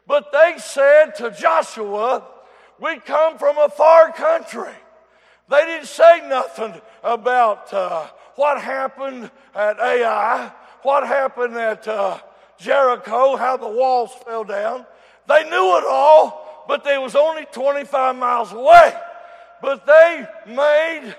but 0.06 0.30
they 0.32 0.56
said 0.58 1.14
to 1.16 1.30
Joshua, 1.30 2.24
We 2.78 2.98
come 2.98 3.38
from 3.38 3.56
a 3.58 3.68
far 3.68 4.12
country. 4.12 4.74
They 5.48 5.64
didn't 5.64 5.86
say 5.86 6.28
nothing 6.28 6.80
about 7.02 7.72
uh, 7.72 8.06
what 8.36 8.60
happened 8.60 9.30
at 9.54 9.80
Ai, 9.80 10.52
what 10.82 11.06
happened 11.06 11.56
at 11.56 11.88
uh, 11.88 12.18
Jericho, 12.62 13.36
how 13.36 13.56
the 13.56 13.68
walls 13.68 14.12
fell 14.24 14.44
down. 14.44 14.86
They 15.28 15.44
knew 15.44 15.78
it 15.78 15.84
all, 15.88 16.64
but 16.68 16.84
they 16.84 16.98
was 16.98 17.14
only 17.14 17.44
25 17.52 18.16
miles 18.16 18.52
away. 18.52 18.94
But 19.60 19.86
they 19.86 20.26
made 20.46 21.14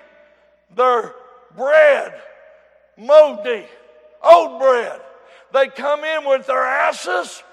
their 0.76 1.14
bread 1.56 2.14
moldy, 2.98 3.66
old 4.24 4.60
bread. 4.60 5.02
They 5.54 5.68
come 5.68 6.04
in 6.04 6.26
with 6.26 6.48
their 6.48 6.64
asses, 6.64 7.44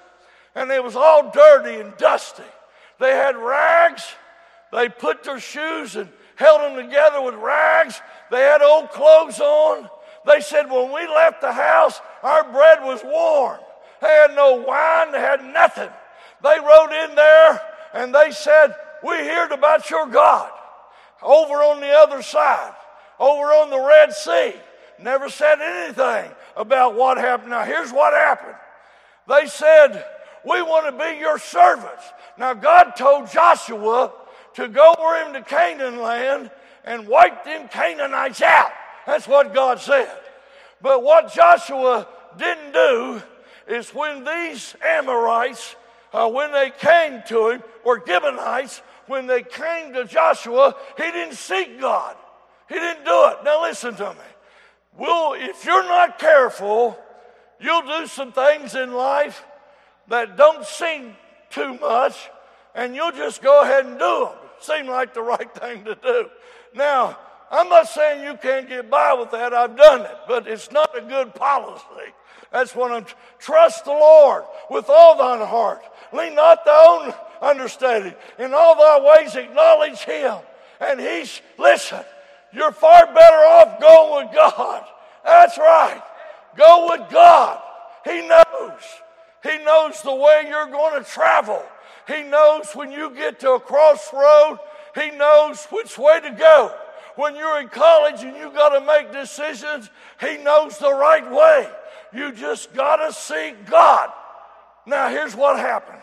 and 0.55 0.71
it 0.71 0.83
was 0.83 0.95
all 0.95 1.31
dirty 1.31 1.79
and 1.79 1.95
dusty. 1.97 2.43
They 2.99 3.11
had 3.11 3.35
rags. 3.35 4.03
They 4.71 4.89
put 4.89 5.23
their 5.23 5.39
shoes 5.39 5.95
and 5.95 6.09
held 6.35 6.61
them 6.61 6.83
together 6.83 7.21
with 7.21 7.35
rags. 7.35 8.01
They 8.29 8.41
had 8.41 8.61
old 8.61 8.89
clothes 8.91 9.39
on. 9.39 9.89
They 10.25 10.39
said, 10.39 10.69
when 10.69 10.91
we 10.93 11.07
left 11.07 11.41
the 11.41 11.51
house, 11.51 11.99
our 12.23 12.43
bread 12.51 12.79
was 12.83 13.01
warm. 13.03 13.59
They 14.01 14.07
had 14.07 14.35
no 14.35 14.55
wine, 14.55 15.11
they 15.11 15.19
had 15.19 15.43
nothing. 15.45 15.89
They 16.43 16.57
rode 16.59 17.09
in 17.09 17.15
there 17.15 17.61
and 17.93 18.13
they 18.13 18.31
said, 18.31 18.75
We 19.03 19.11
heard 19.11 19.51
about 19.51 19.89
your 19.89 20.07
God 20.07 20.51
over 21.21 21.55
on 21.55 21.79
the 21.79 21.91
other 21.91 22.21
side, 22.21 22.73
over 23.19 23.43
on 23.47 23.69
the 23.69 23.79
Red 23.79 24.13
Sea. 24.13 24.53
Never 24.99 25.29
said 25.29 25.59
anything 25.61 26.31
about 26.55 26.95
what 26.95 27.17
happened. 27.17 27.51
Now, 27.51 27.63
here's 27.63 27.91
what 27.91 28.13
happened. 28.13 28.55
They 29.27 29.47
said, 29.47 30.05
We 30.43 30.61
want 30.61 30.85
to 30.87 31.03
be 31.03 31.19
your 31.19 31.37
servants. 31.37 32.03
Now, 32.37 32.53
God 32.53 32.93
told 32.95 33.31
Joshua 33.31 34.13
to 34.55 34.67
go 34.67 34.95
over 34.97 35.25
him 35.25 35.33
to 35.33 35.41
Canaan 35.41 36.01
land 36.01 36.51
and 36.83 37.07
wipe 37.07 37.43
them 37.45 37.67
Canaanites 37.67 38.41
out. 38.41 38.71
That's 39.05 39.27
what 39.27 39.53
God 39.53 39.79
said. 39.79 40.11
But 40.81 41.03
what 41.03 41.33
Joshua 41.33 42.07
didn't 42.37 42.73
do 42.73 43.21
is 43.71 43.93
when 43.93 44.23
these 44.23 44.75
Amorites, 44.83 45.75
uh, 46.13 46.29
when 46.29 46.51
they 46.51 46.71
came 46.71 47.23
to 47.27 47.49
him, 47.49 47.63
or 47.83 48.03
Gibeonites, 48.05 48.81
when 49.07 49.27
they 49.27 49.43
came 49.43 49.93
to 49.93 50.05
Joshua, 50.05 50.75
he 50.97 51.03
didn't 51.03 51.35
seek 51.35 51.79
God. 51.79 52.15
He 52.67 52.75
didn't 52.75 53.05
do 53.05 53.27
it. 53.29 53.37
Now 53.43 53.63
listen 53.63 53.95
to 53.95 54.09
me. 54.09 54.19
Well, 54.97 55.33
if 55.37 55.65
you're 55.65 55.83
not 55.83 56.19
careful, 56.19 56.97
you'll 57.59 57.81
do 57.81 58.07
some 58.07 58.31
things 58.31 58.75
in 58.75 58.93
life 58.93 59.43
that 60.07 60.37
don't 60.37 60.65
seem 60.65 61.15
too 61.49 61.77
much, 61.79 62.29
and 62.75 62.95
you'll 62.95 63.11
just 63.11 63.41
go 63.41 63.61
ahead 63.61 63.85
and 63.85 63.97
do 63.97 64.25
them. 64.25 64.37
Seem 64.59 64.87
like 64.87 65.13
the 65.13 65.21
right 65.21 65.53
thing 65.59 65.83
to 65.85 65.95
do. 65.95 66.29
Now, 66.75 67.17
I'm 67.49 67.67
not 67.67 67.87
saying 67.87 68.23
you 68.23 68.37
can't 68.37 68.67
get 68.67 68.89
by 68.89 69.13
with 69.13 69.31
that. 69.31 69.53
I've 69.53 69.75
done 69.75 70.01
it, 70.01 70.17
but 70.27 70.47
it's 70.47 70.71
not 70.71 70.97
a 70.97 71.01
good 71.01 71.35
policy. 71.35 72.13
That's 72.51 72.75
what 72.75 72.91
I'm. 72.91 73.05
Trust 73.39 73.85
the 73.85 73.91
Lord 73.91 74.43
with 74.69 74.89
all 74.89 75.17
thine 75.17 75.45
heart. 75.47 75.81
Lean 76.13 76.35
not 76.35 76.65
thy 76.65 76.85
own 76.87 77.13
understanding. 77.41 78.13
In 78.37 78.53
all 78.53 78.75
thy 78.75 79.17
ways 79.17 79.35
acknowledge 79.35 79.99
Him, 79.99 80.37
and 80.79 80.99
He's 80.99 81.41
listen. 81.57 82.03
You're 82.53 82.73
far 82.73 83.05
better 83.05 83.35
off 83.35 83.79
going 83.79 84.25
with 84.25 84.35
God. 84.35 84.83
That's 85.23 85.57
right. 85.57 86.01
Go 86.57 86.89
with 86.89 87.09
God. 87.09 87.61
He 88.03 88.27
knows. 88.27 88.81
He 89.43 89.57
knows 89.63 90.01
the 90.01 90.13
way 90.13 90.45
you're 90.49 90.67
going 90.67 91.01
to 91.01 91.09
travel. 91.09 91.63
He 92.07 92.23
knows 92.23 92.67
when 92.73 92.91
you 92.91 93.11
get 93.11 93.39
to 93.39 93.51
a 93.51 93.59
crossroad. 93.59 94.59
He 94.95 95.11
knows 95.11 95.65
which 95.65 95.97
way 95.97 96.19
to 96.19 96.31
go. 96.31 96.75
When 97.15 97.35
you're 97.35 97.61
in 97.61 97.69
college 97.69 98.21
and 98.23 98.35
you've 98.35 98.53
got 98.53 98.77
to 98.77 98.85
make 98.85 99.13
decisions, 99.13 99.89
He 100.19 100.37
knows 100.37 100.77
the 100.77 100.93
right 100.93 101.29
way. 101.31 101.69
You 102.13 102.33
just 102.33 102.73
got 102.73 102.97
to 102.97 103.13
seek 103.13 103.65
God. 103.65 104.09
Now, 104.85 105.09
here's 105.09 105.35
what 105.35 105.57
happened 105.59 106.01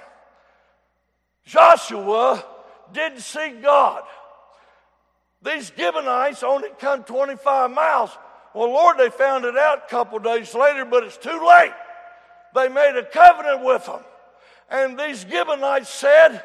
Joshua 1.45 2.45
didn't 2.93 3.21
seek 3.21 3.63
God. 3.63 4.03
These 5.43 5.73
Gibeonites 5.77 6.43
only 6.43 6.69
come 6.79 7.05
25 7.05 7.71
miles. 7.71 8.11
Well, 8.55 8.71
Lord, 8.71 8.99
they 8.99 9.09
found 9.09 9.45
it 9.45 9.57
out 9.57 9.85
a 9.87 9.91
couple 9.91 10.19
days 10.19 10.55
later, 10.55 10.85
but 10.85 11.05
it's 11.05 11.17
too 11.17 11.47
late. 11.47 11.73
They 12.55 12.69
made 12.69 12.97
a 12.97 13.05
covenant 13.05 13.65
with 13.65 13.87
them. 13.87 14.01
And 14.71 14.99
these 14.99 15.25
Gibeonites 15.29 15.89
said, 15.89 16.43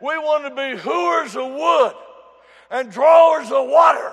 We 0.00 0.18
want 0.18 0.44
to 0.44 0.50
be 0.50 0.82
hewers 0.82 1.36
of 1.36 1.52
wood 1.52 1.92
and 2.70 2.90
drawers 2.90 3.50
of 3.50 3.68
water. 3.68 4.12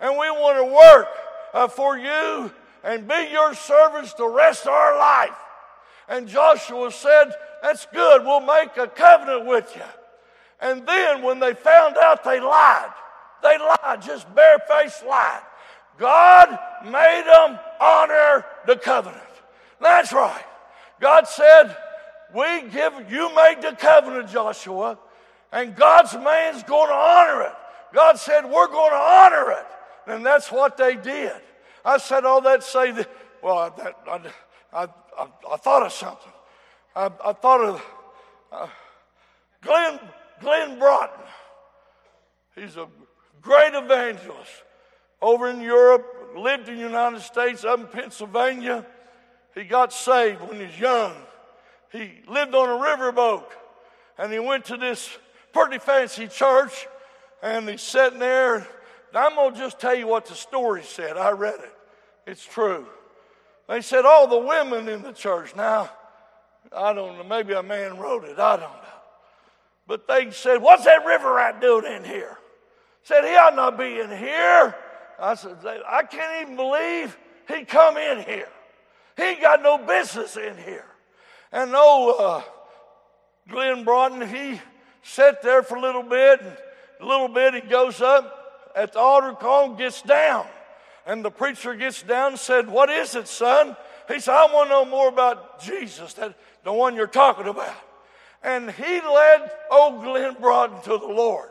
And 0.00 0.12
we 0.12 0.30
want 0.30 0.58
to 0.58 0.74
work 0.74 1.08
uh, 1.54 1.68
for 1.68 1.96
you 1.96 2.52
and 2.84 3.08
be 3.08 3.28
your 3.32 3.54
servants 3.54 4.12
the 4.12 4.28
rest 4.28 4.66
of 4.66 4.72
our 4.72 4.98
life. 4.98 5.36
And 6.08 6.28
Joshua 6.28 6.92
said, 6.92 7.32
That's 7.62 7.86
good. 7.86 8.24
We'll 8.24 8.40
make 8.40 8.76
a 8.76 8.86
covenant 8.86 9.46
with 9.46 9.72
you. 9.74 9.82
And 10.60 10.86
then 10.86 11.22
when 11.22 11.40
they 11.40 11.54
found 11.54 11.96
out 11.96 12.22
they 12.22 12.40
lied, 12.40 12.92
they 13.42 13.58
lied, 13.58 14.02
just 14.02 14.32
barefaced 14.34 15.04
lied. 15.04 15.42
God 15.98 16.58
made 16.84 17.22
them 17.26 17.58
honor 17.80 18.44
the 18.66 18.76
covenant. 18.76 19.22
That's 19.80 20.12
right. 20.12 20.44
God 21.00 21.26
said, 21.26 21.76
We 22.34 22.68
give, 22.68 23.10
you 23.10 23.34
made 23.34 23.58
the 23.62 23.76
covenant, 23.78 24.28
Joshua, 24.28 24.98
and 25.52 25.74
God's 25.74 26.14
man's 26.14 26.62
going 26.64 26.88
to 26.88 26.94
honor 26.94 27.42
it. 27.44 27.54
God 27.94 28.18
said, 28.18 28.44
We're 28.44 28.68
going 28.68 28.90
to 28.90 28.96
honor 28.96 29.52
it. 29.52 29.66
And 30.06 30.26
that's 30.26 30.52
what 30.52 30.76
they 30.76 30.96
did. 30.96 31.40
I 31.84 31.98
said 31.98 32.24
all 32.24 32.40
that 32.42 32.62
say 32.62 32.92
well, 33.42 33.74
that, 33.76 33.96
I, 34.06 34.20
I, 34.72 34.88
I, 35.18 35.28
I, 35.52 35.56
thought 35.58 35.84
of 35.84 35.92
something. 35.92 36.32
I, 36.96 37.08
thought 37.34 37.60
of 37.60 37.84
uh, 38.50 38.66
Glenn, 39.60 40.00
Glenn 40.40 40.78
Broughton. 40.78 41.26
He's 42.54 42.76
a 42.76 42.86
great 43.42 43.74
evangelist 43.74 44.50
over 45.20 45.50
in 45.50 45.60
Europe, 45.60 46.32
lived 46.36 46.68
in 46.68 46.76
the 46.76 46.80
United 46.80 47.20
States, 47.20 47.64
up 47.64 47.80
in 47.80 47.86
Pennsylvania. 47.86 48.86
He 49.54 49.64
got 49.64 49.92
saved 49.92 50.40
when 50.40 50.56
he 50.56 50.66
was 50.66 50.80
young. 50.80 51.12
He 51.92 52.12
lived 52.26 52.54
on 52.54 52.68
a 52.68 52.82
riverboat 52.82 53.44
and 54.18 54.32
he 54.32 54.38
went 54.38 54.64
to 54.66 54.76
this 54.76 55.10
pretty 55.52 55.78
fancy 55.78 56.28
church 56.28 56.86
and 57.42 57.68
he's 57.68 57.82
sitting 57.82 58.18
there 58.18 58.66
I'm 59.14 59.36
going 59.36 59.54
to 59.54 59.58
just 59.58 59.78
tell 59.78 59.94
you 59.94 60.06
what 60.06 60.26
the 60.26 60.34
story 60.34 60.82
said. 60.82 61.16
I 61.16 61.30
read 61.30 61.60
it, 61.60 61.73
it's 62.26 62.44
true. 62.44 62.86
They 63.68 63.80
said 63.80 64.04
all 64.04 64.26
the 64.26 64.38
women 64.38 64.88
in 64.88 65.02
the 65.02 65.12
church. 65.12 65.54
Now, 65.56 65.90
I 66.74 66.92
don't 66.92 67.16
know, 67.16 67.24
maybe 67.24 67.52
a 67.52 67.62
man 67.62 67.98
wrote 67.98 68.24
it, 68.24 68.38
I 68.38 68.56
don't 68.56 68.70
know. 68.70 68.80
But 69.86 70.08
they 70.08 70.30
said, 70.30 70.62
What's 70.62 70.84
that 70.84 71.04
river 71.04 71.34
rat 71.34 71.60
doing 71.60 71.84
in 71.84 72.04
here? 72.04 72.38
Said, 73.02 73.24
He 73.24 73.36
ought 73.36 73.54
not 73.54 73.78
be 73.78 74.00
in 74.00 74.10
here. 74.10 74.74
I 75.18 75.34
said, 75.34 75.56
I 75.88 76.02
can't 76.02 76.42
even 76.42 76.56
believe 76.56 77.16
he 77.48 77.64
come 77.64 77.96
in 77.96 78.22
here. 78.22 78.48
He 79.16 79.36
got 79.36 79.62
no 79.62 79.78
business 79.78 80.36
in 80.36 80.56
here. 80.56 80.86
And 81.52 81.70
no, 81.70 82.10
uh, 82.18 82.42
Glenn 83.48 83.84
Broughton, 83.84 84.26
he 84.26 84.60
sat 85.02 85.42
there 85.42 85.62
for 85.62 85.76
a 85.76 85.80
little 85.80 86.02
bit, 86.02 86.40
and 86.40 86.56
a 87.00 87.06
little 87.06 87.28
bit 87.28 87.54
he 87.54 87.60
goes 87.60 88.00
up 88.00 88.72
at 88.74 88.94
the 88.94 88.98
altar 88.98 89.32
call 89.34 89.66
and 89.66 89.78
gets 89.78 90.02
down. 90.02 90.46
And 91.06 91.24
the 91.24 91.30
preacher 91.30 91.74
gets 91.74 92.02
down 92.02 92.32
and 92.32 92.40
said, 92.40 92.68
What 92.68 92.90
is 92.90 93.14
it, 93.14 93.28
son? 93.28 93.76
He 94.08 94.20
said, 94.20 94.34
I 94.34 94.46
want 94.52 94.68
to 94.68 94.70
know 94.70 94.84
more 94.84 95.08
about 95.08 95.60
Jesus, 95.60 96.14
that, 96.14 96.36
the 96.62 96.72
one 96.72 96.94
you're 96.94 97.06
talking 97.06 97.46
about. 97.46 97.76
And 98.42 98.70
he 98.70 99.00
led 99.00 99.50
old 99.70 100.02
Glenn 100.02 100.34
Broughton 100.40 100.82
to 100.82 100.98
the 100.98 101.12
Lord. 101.12 101.50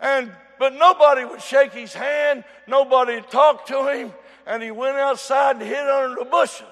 And 0.00 0.32
but 0.58 0.74
nobody 0.74 1.24
would 1.24 1.40
shake 1.40 1.72
his 1.72 1.94
hand, 1.94 2.44
nobody 2.66 3.20
talked 3.30 3.68
to 3.68 3.88
him, 3.88 4.12
and 4.46 4.62
he 4.62 4.70
went 4.70 4.96
outside 4.96 5.56
and 5.56 5.64
hid 5.64 5.88
under 5.88 6.16
the 6.18 6.24
bushes. 6.28 6.66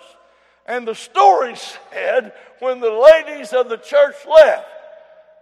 And 0.66 0.86
the 0.86 0.94
story 0.94 1.54
said 1.92 2.32
when 2.58 2.80
the 2.80 2.90
ladies 2.90 3.52
of 3.52 3.68
the 3.68 3.76
church 3.76 4.16
left, 4.28 4.66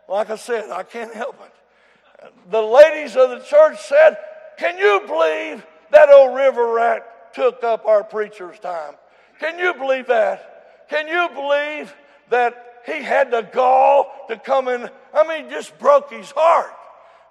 like 0.09 0.30
I 0.30 0.37
said, 0.37 0.71
I 0.71 0.83
can't 0.83 1.14
help 1.14 1.40
it. 1.42 2.33
The 2.50 2.61
ladies 2.61 3.16
of 3.16 3.30
the 3.30 3.40
church 3.40 3.78
said, 3.80 4.18
Can 4.59 4.78
you 4.78 5.02
believe 5.06 5.64
that 5.95 6.11
old 6.11 6.37
river 6.37 6.73
rat 6.73 7.35
took 7.35 7.65
up 7.65 7.87
our 7.87 8.05
preacher's 8.05 8.59
time? 8.59 8.95
Can 9.41 9.59
you 9.59 9.75
believe 9.75 10.07
that? 10.09 10.87
Can 10.89 11.09
you 11.09 11.29
believe 11.35 11.95
that 12.31 12.83
he 12.87 13.03
had 13.03 13.31
the 13.31 13.43
gall 13.43 14.11
to 14.29 14.37
come 14.37 14.69
in? 14.69 14.89
I 15.13 15.27
mean, 15.27 15.51
just 15.51 15.79
broke 15.79 16.13
his 16.13 16.31
heart. 16.31 16.73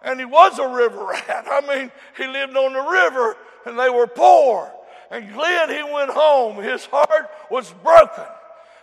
And 0.02 0.20
he 0.20 0.26
was 0.26 0.60
a 0.60 0.68
river 0.68 1.06
rat. 1.10 1.46
I 1.50 1.62
mean, 1.62 1.92
he 2.18 2.28
lived 2.28 2.56
on 2.56 2.74
the 2.74 2.82
river 2.82 3.38
and 3.66 3.80
they 3.80 3.90
were 3.90 4.08
poor. 4.08 4.72
And 5.12 5.32
Glenn, 5.34 5.70
he 5.70 5.84
went 5.84 6.10
home. 6.10 6.62
His 6.62 6.86
heart 6.86 7.30
was 7.50 7.72
broken. 7.84 8.26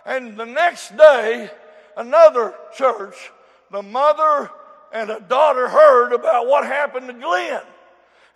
And 0.05 0.37
the 0.37 0.45
next 0.45 0.95
day, 0.97 1.49
another 1.97 2.55
church, 2.75 3.31
the 3.69 3.81
mother 3.81 4.49
and 4.93 5.09
a 5.09 5.19
daughter 5.19 5.67
heard 5.67 6.13
about 6.13 6.47
what 6.47 6.65
happened 6.65 7.07
to 7.07 7.13
Glenn. 7.13 7.61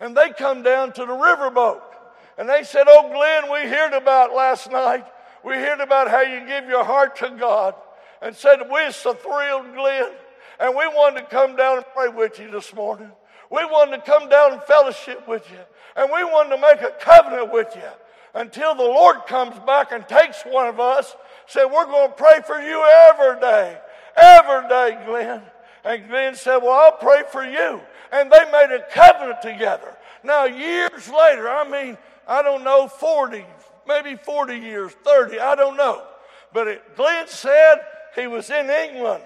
And 0.00 0.16
they 0.16 0.30
come 0.30 0.62
down 0.62 0.92
to 0.92 1.00
the 1.00 1.12
riverboat. 1.12 1.80
And 2.38 2.48
they 2.48 2.64
said, 2.64 2.84
Oh, 2.88 3.10
Glenn, 3.10 3.50
we 3.50 3.70
heard 3.70 3.92
about 3.94 4.34
last 4.34 4.70
night. 4.70 5.06
We 5.44 5.54
heard 5.54 5.80
about 5.80 6.10
how 6.10 6.20
you 6.20 6.46
give 6.46 6.68
your 6.68 6.84
heart 6.84 7.16
to 7.16 7.30
God. 7.30 7.74
And 8.20 8.34
said, 8.34 8.58
We're 8.68 8.92
so 8.92 9.14
thrilled, 9.14 9.74
Glenn. 9.74 10.10
And 10.58 10.74
we 10.74 10.86
wanted 10.88 11.20
to 11.20 11.26
come 11.26 11.56
down 11.56 11.78
and 11.78 11.86
pray 11.94 12.08
with 12.08 12.38
you 12.38 12.50
this 12.50 12.74
morning. 12.74 13.10
We 13.50 13.64
wanted 13.64 13.98
to 13.98 14.02
come 14.02 14.28
down 14.28 14.54
and 14.54 14.62
fellowship 14.62 15.26
with 15.28 15.48
you. 15.50 15.58
And 15.94 16.10
we 16.12 16.24
wanted 16.24 16.56
to 16.56 16.62
make 16.62 16.80
a 16.82 16.94
covenant 17.00 17.52
with 17.52 17.74
you 17.76 17.88
until 18.34 18.74
the 18.74 18.82
Lord 18.82 19.26
comes 19.26 19.58
back 19.60 19.92
and 19.92 20.06
takes 20.06 20.42
one 20.42 20.66
of 20.66 20.80
us. 20.80 21.14
Said, 21.46 21.66
We're 21.66 21.86
going 21.86 22.10
to 22.10 22.16
pray 22.16 22.40
for 22.46 22.60
you 22.60 22.84
every 23.10 23.40
day. 23.40 23.78
Every 24.16 24.68
day, 24.68 24.98
Glenn. 25.06 25.42
And 25.84 26.08
Glenn 26.08 26.34
said, 26.34 26.58
Well, 26.58 26.72
I'll 26.72 26.98
pray 26.98 27.22
for 27.30 27.44
you. 27.44 27.80
And 28.12 28.30
they 28.30 28.50
made 28.50 28.70
a 28.70 28.84
covenant 28.92 29.42
together. 29.42 29.96
Now, 30.22 30.44
years 30.44 31.08
later, 31.08 31.48
I 31.48 31.68
mean, 31.68 31.98
I 32.26 32.42
don't 32.42 32.64
know, 32.64 32.88
40, 32.88 33.44
maybe 33.86 34.16
40 34.16 34.56
years, 34.56 34.92
30, 35.04 35.38
I 35.38 35.54
don't 35.54 35.76
know. 35.76 36.02
But 36.52 36.68
it, 36.68 36.96
Glenn 36.96 37.28
said 37.28 37.76
he 38.14 38.26
was 38.26 38.50
in 38.50 38.68
England 38.70 39.24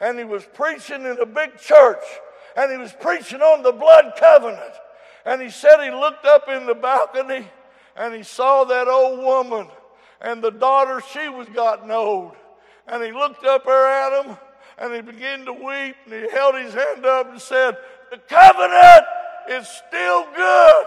and 0.00 0.18
he 0.18 0.24
was 0.24 0.44
preaching 0.54 1.02
in 1.02 1.18
a 1.20 1.26
big 1.26 1.58
church 1.58 2.02
and 2.56 2.70
he 2.70 2.78
was 2.78 2.92
preaching 3.00 3.40
on 3.40 3.62
the 3.62 3.72
blood 3.72 4.14
covenant. 4.18 4.72
And 5.24 5.40
he 5.40 5.50
said 5.50 5.82
he 5.82 5.90
looked 5.90 6.24
up 6.24 6.48
in 6.48 6.66
the 6.66 6.74
balcony 6.74 7.46
and 7.96 8.14
he 8.14 8.22
saw 8.22 8.64
that 8.64 8.88
old 8.88 9.20
woman 9.20 9.68
and 10.20 10.42
the 10.42 10.50
daughter, 10.50 11.02
she 11.12 11.28
was 11.28 11.48
gotten 11.48 11.90
old. 11.90 12.32
And 12.86 13.02
he 13.02 13.12
looked 13.12 13.44
up 13.44 13.64
there 13.64 13.86
at 13.86 14.24
him 14.24 14.36
and 14.78 14.94
he 14.94 15.00
began 15.00 15.44
to 15.44 15.52
weep 15.52 15.96
and 16.04 16.14
he 16.14 16.30
held 16.30 16.54
his 16.56 16.74
hand 16.74 17.04
up 17.04 17.30
and 17.30 17.40
said, 17.40 17.76
The 18.12 18.18
covenant 18.28 19.06
is 19.48 19.66
still 19.66 20.26
good. 20.36 20.84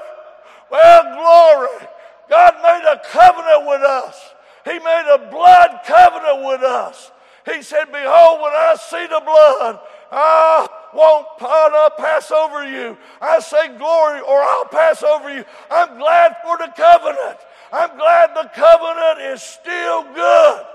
Well, 0.69 1.01
glory. 1.15 1.87
God 2.29 2.53
made 2.61 2.85
a 2.87 3.01
covenant 3.03 3.67
with 3.67 3.81
us. 3.81 4.15
He 4.63 4.77
made 4.77 5.11
a 5.11 5.31
blood 5.31 5.79
covenant 5.87 6.45
with 6.45 6.61
us. 6.61 7.11
He 7.51 7.63
said, 7.63 7.85
Behold, 7.85 8.41
when 8.41 8.51
I 8.53 8.75
see 8.75 9.07
the 9.07 9.23
blood, 9.25 9.79
I 10.11 10.67
won't 10.93 11.97
pass 11.97 12.29
over 12.29 12.63
you. 12.69 12.95
I 13.19 13.39
say 13.39 13.75
glory, 13.75 14.21
or 14.21 14.43
I'll 14.43 14.65
pass 14.65 15.01
over 15.01 15.35
you. 15.35 15.43
I'm 15.71 15.97
glad 15.97 16.35
for 16.43 16.59
the 16.59 16.71
covenant. 16.77 17.39
I'm 17.73 17.97
glad 17.97 18.35
the 18.35 18.51
covenant 18.53 19.33
is 19.33 19.41
still 19.41 20.03
good. 20.13 20.65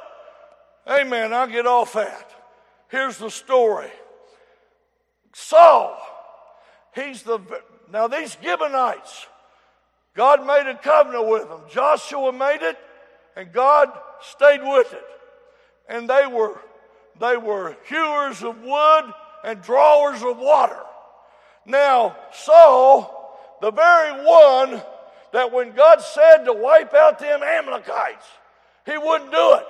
Amen. 0.88 1.32
I'll 1.32 1.46
get 1.46 1.68
off 1.68 1.92
that. 1.92 2.28
Here's 2.88 3.18
the 3.18 3.30
story. 3.30 3.90
Saul, 5.32 6.09
he's 6.94 7.22
the 7.22 7.40
now 7.92 8.08
these 8.08 8.36
Gibeonites, 8.42 9.26
God 10.14 10.46
made 10.46 10.70
a 10.70 10.76
covenant 10.76 11.28
with 11.28 11.48
them. 11.48 11.60
Joshua 11.70 12.32
made 12.32 12.62
it, 12.62 12.78
and 13.36 13.52
God 13.52 13.90
stayed 14.20 14.62
with 14.62 14.92
it 14.92 15.04
and 15.90 16.08
they 16.08 16.26
were, 16.26 16.58
they 17.18 17.36
were 17.36 17.76
hewers 17.86 18.42
of 18.42 18.62
wood 18.62 19.12
and 19.44 19.60
drawers 19.60 20.22
of 20.22 20.38
water. 20.38 20.78
Now, 21.66 22.16
Saul, 22.32 23.58
the 23.60 23.72
very 23.72 24.24
one 24.24 24.82
that 25.32 25.52
when 25.52 25.72
God 25.72 26.00
said 26.00 26.44
to 26.44 26.52
wipe 26.52 26.94
out 26.94 27.18
them 27.18 27.42
Amalekites, 27.42 28.24
he 28.86 28.96
wouldn't 28.96 29.32
do 29.32 29.54
it. 29.56 29.66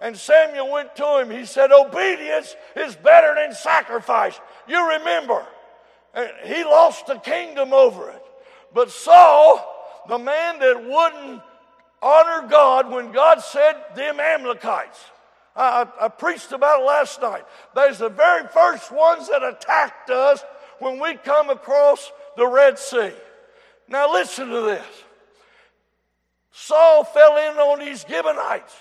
And 0.00 0.16
Samuel 0.16 0.70
went 0.70 0.96
to 0.96 1.20
him. 1.20 1.30
He 1.30 1.46
said, 1.46 1.70
Obedience 1.70 2.56
is 2.74 2.96
better 2.96 3.36
than 3.36 3.54
sacrifice. 3.54 4.38
You 4.66 4.98
remember, 4.98 5.46
he 6.44 6.64
lost 6.64 7.06
the 7.06 7.16
kingdom 7.16 7.72
over 7.72 8.10
it. 8.10 8.22
But 8.74 8.90
Saul, 8.90 10.02
the 10.08 10.18
man 10.18 10.58
that 10.58 10.82
wouldn't 10.82 11.42
honor 12.02 12.48
God 12.48 12.90
when 12.90 13.12
God 13.12 13.40
said, 13.40 13.74
Them 13.94 14.20
Amalekites, 14.20 14.98
I, 15.54 15.86
I, 16.00 16.08
preached 16.08 16.52
about 16.52 16.80
it 16.80 16.84
last 16.84 17.20
night. 17.20 17.44
There's 17.74 17.98
the 17.98 18.08
very 18.08 18.48
first 18.48 18.90
ones 18.90 19.28
that 19.28 19.42
attacked 19.42 20.08
us 20.08 20.42
when 20.78 20.98
we 20.98 21.14
come 21.16 21.50
across 21.50 22.10
the 22.36 22.46
Red 22.46 22.78
Sea. 22.78 23.12
Now 23.88 24.10
listen 24.10 24.48
to 24.48 24.62
this. 24.62 24.86
Saul 26.52 27.04
fell 27.04 27.36
in 27.36 27.58
on 27.58 27.80
these 27.80 28.04
Gibeonites, 28.08 28.74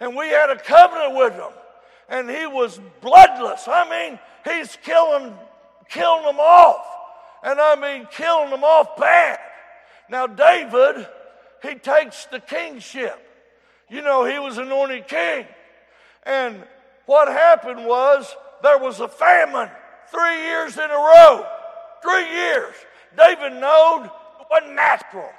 and 0.00 0.14
we 0.14 0.28
had 0.28 0.50
a 0.50 0.58
covenant 0.58 1.14
with 1.16 1.34
them, 1.34 1.52
and 2.08 2.28
he 2.28 2.46
was 2.46 2.80
bloodless. 3.00 3.66
I 3.66 3.88
mean, 3.88 4.18
he's 4.44 4.76
killing, 4.82 5.32
killing 5.88 6.24
them 6.24 6.40
off, 6.40 6.86
and 7.42 7.60
I 7.60 7.76
mean 7.76 8.06
killing 8.10 8.50
them 8.50 8.64
off 8.64 8.96
bad. 8.96 9.38
Now 10.08 10.26
David, 10.26 11.06
he 11.62 11.74
takes 11.74 12.26
the 12.26 12.40
kingship. 12.40 13.22
You 13.88 14.02
know, 14.02 14.24
he 14.24 14.38
was 14.38 14.58
anointed 14.58 15.06
king. 15.08 15.46
And 16.24 16.62
what 17.06 17.28
happened 17.28 17.86
was 17.86 18.34
there 18.62 18.78
was 18.78 19.00
a 19.00 19.08
famine 19.08 19.70
three 20.10 20.42
years 20.42 20.76
in 20.76 20.90
a 20.90 20.94
row. 20.94 21.46
Three 22.02 22.30
years. 22.30 22.74
David 23.16 23.60
knowed 23.60 24.04
it 24.04 24.46
wasn't 24.50 24.74
natural. 24.74 25.30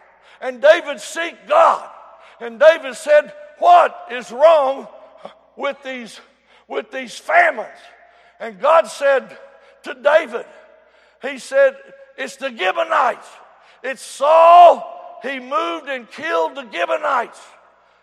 And 0.41 0.61
David 0.61 0.99
seek 0.99 1.47
God. 1.47 1.89
And 2.39 2.59
David 2.59 2.95
said, 2.95 3.33
What 3.59 4.07
is 4.11 4.31
wrong 4.31 4.87
with 5.55 5.77
these, 5.83 6.19
with 6.67 6.91
these 6.91 7.17
famines? 7.17 7.69
And 8.39 8.59
God 8.59 8.87
said 8.87 9.37
to 9.87 9.95
David, 9.95 10.45
He 11.21 11.39
said, 11.39 11.75
It's 12.17 12.35
the 12.35 12.49
Gibeonites. 12.49 13.27
It's 13.83 14.01
Saul. 14.01 15.19
He 15.23 15.39
moved 15.39 15.87
and 15.87 16.09
killed 16.09 16.55
the 16.55 16.67
Gibeonites. 16.71 17.39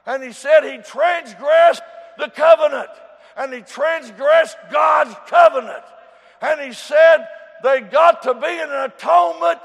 And 0.06 0.22
he 0.22 0.32
said 0.32 0.62
he 0.62 0.78
transgressed 0.78 1.82
the 2.18 2.28
covenant 2.28 2.90
and 3.36 3.52
he 3.52 3.60
transgressed 3.62 4.56
God's 4.70 5.14
covenant. 5.26 5.84
And 6.40 6.60
he 6.60 6.72
said 6.72 7.26
they 7.62 7.80
got 7.80 8.22
to 8.24 8.34
be 8.34 8.46
an 8.46 8.70
atonement 8.70 9.58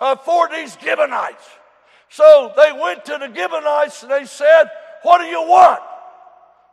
uh, 0.00 0.16
for 0.16 0.48
these 0.48 0.76
Gibeonites. 0.82 1.44
So 2.08 2.52
they 2.56 2.72
went 2.72 3.04
to 3.06 3.18
the 3.18 3.32
Gibeonites 3.34 4.02
and 4.02 4.12
they 4.12 4.24
said, 4.24 4.64
What 5.02 5.18
do 5.18 5.24
you 5.24 5.42
want 5.42 5.80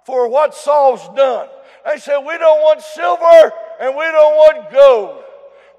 for 0.06 0.30
what 0.30 0.56
Saul's 0.56 1.08
done? 1.16 1.48
They 1.86 1.98
said, 1.98 2.20
We 2.20 2.38
don't 2.38 2.62
want 2.62 2.82
silver 2.82 3.54
and 3.80 3.96
we 3.96 4.04
don't 4.04 4.36
want 4.36 4.72
gold. 4.72 5.24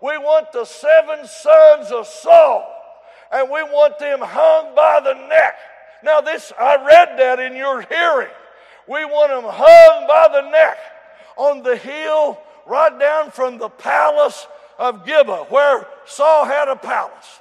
We 0.02 0.16
want 0.16 0.52
the 0.52 0.64
seven 0.64 1.26
sons 1.26 1.92
of 1.92 2.06
Saul 2.06 2.66
and 3.30 3.48
we 3.50 3.62
want 3.62 3.98
them 3.98 4.20
hung 4.22 4.74
by 4.74 5.00
the 5.04 5.14
neck. 5.28 5.54
Now, 6.02 6.20
this, 6.20 6.52
I 6.58 6.76
read 6.76 7.18
that 7.18 7.38
in 7.38 7.54
your 7.54 7.82
hearing. 7.82 8.30
We 8.88 9.04
want 9.04 9.30
them 9.30 9.44
hung 9.46 10.06
by 10.08 10.40
the 10.40 10.50
neck 10.50 10.78
on 11.36 11.62
the 11.62 11.76
hill 11.76 12.38
right 12.66 12.98
down 12.98 13.30
from 13.30 13.58
the 13.58 13.68
palace 13.68 14.46
of 14.78 15.04
Gibeah, 15.04 15.44
where 15.50 15.86
Saul 16.06 16.46
had 16.46 16.68
a 16.68 16.76
palace. 16.76 17.40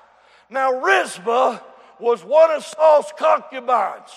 Now, 0.50 0.74
Rizpah 0.74 1.60
was 2.00 2.24
one 2.24 2.52
of 2.52 2.66
Saul's 2.66 3.12
concubines, 3.18 4.12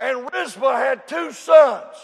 and 0.00 0.28
Rizpah 0.32 0.76
had 0.76 1.06
two 1.06 1.30
sons. 1.32 1.94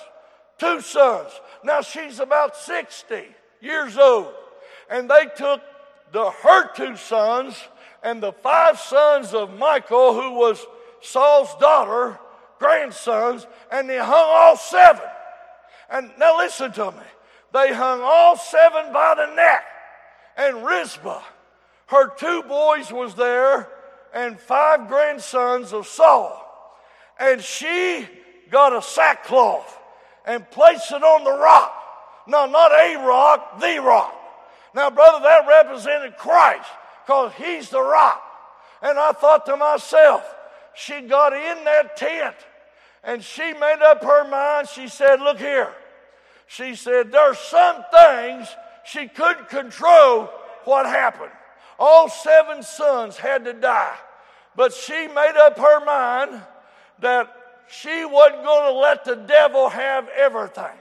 Two 0.59 0.81
sons. 0.81 1.33
Now, 1.64 1.81
she's 1.81 2.21
about 2.21 2.57
60 2.57 3.25
years 3.62 3.96
old, 3.96 4.33
and 4.90 5.09
they 5.09 5.27
took 5.37 5.62
the, 6.12 6.31
her 6.31 6.72
two 6.75 6.96
sons 6.96 7.57
and 8.03 8.22
the 8.22 8.33
five 8.33 8.79
sons 8.79 9.33
of 9.33 9.59
Michal, 9.59 10.14
who 10.14 10.33
was 10.33 10.66
Saul's 11.01 11.55
daughter, 11.57 12.18
grandsons, 12.59 13.46
and 13.70 13.88
they 13.88 13.98
hung 13.98 14.09
all 14.11 14.57
seven. 14.57 15.03
And 15.88 16.11
now 16.18 16.38
listen 16.38 16.72
to 16.72 16.90
me. 16.90 17.07
They 17.53 17.72
hung 17.72 18.01
all 18.03 18.37
seven 18.37 18.92
by 18.92 19.14
the 19.14 19.35
neck. 19.35 19.64
And 20.37 20.64
Rizpah, 20.64 21.22
her 21.87 22.14
two 22.16 22.42
boys 22.44 22.90
was 22.90 23.14
there, 23.14 23.68
and 24.12 24.38
five 24.40 24.88
grandsons 24.88 25.72
of 25.72 25.87
Saul. 25.87 26.38
And 27.18 27.40
she 27.40 28.07
got 28.51 28.75
a 28.75 28.83
sackcloth 28.83 29.79
and 30.27 30.48
placed 30.51 30.90
it 30.92 31.03
on 31.03 31.25
the 31.25 31.33
rock. 31.33 31.82
No, 32.27 32.47
not 32.47 32.73
a 32.73 32.97
rock, 32.97 33.61
the 33.61 33.81
rock. 33.81 34.15
Now, 34.75 34.91
brother, 34.91 35.23
that 35.23 35.47
represented 35.47 36.17
Christ 36.17 36.69
because 37.05 37.33
he's 37.35 37.69
the 37.69 37.83
rock. 37.83 38.23
And 38.81 38.99
I 38.99 39.13
thought 39.13 39.47
to 39.47 39.57
myself, 39.57 40.23
she 40.75 41.03
got 41.03 41.33
in 41.33 41.65
that 41.65 41.97
tent 41.97 42.37
and 43.05 43.23
she 43.23 43.53
made 43.53 43.83
up 43.83 44.03
her 44.03 44.29
mind. 44.29 44.69
She 44.69 44.89
said, 44.89 45.21
Look 45.21 45.39
here. 45.39 45.73
She 46.47 46.75
said, 46.75 47.13
There's 47.13 47.39
some 47.39 47.85
things 47.93 48.49
she 48.85 49.09
couldn't 49.09 49.49
control 49.49 50.31
what 50.65 50.87
happened. 50.87 51.33
All 51.79 52.09
seven 52.09 52.63
sons 52.63 53.17
had 53.17 53.45
to 53.45 53.53
die. 53.53 53.97
But 54.55 54.73
she 54.73 55.09
made 55.09 55.37
up 55.37 55.59
her 55.59 55.85
mind 55.85 56.43
that 57.01 57.35
she 57.69 58.05
wasn't 58.05 58.45
going 58.45 58.73
to 58.73 58.79
let 58.79 59.05
the 59.05 59.17
devil 59.17 59.69
have 59.69 60.09
everything. 60.09 60.77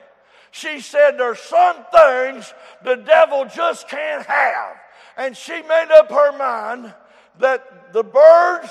She 0.52 0.82
said, 0.82 1.18
There's 1.18 1.40
some 1.40 1.78
things 1.94 2.54
the 2.84 2.96
devil 2.96 3.46
just 3.46 3.88
can't 3.88 4.26
have. 4.26 4.76
And 5.18 5.36
she 5.36 5.62
made 5.62 5.92
up 5.92 6.10
her 6.10 6.38
mind 6.38 6.94
that 7.40 7.94
the 7.94 8.04
birds 8.04 8.70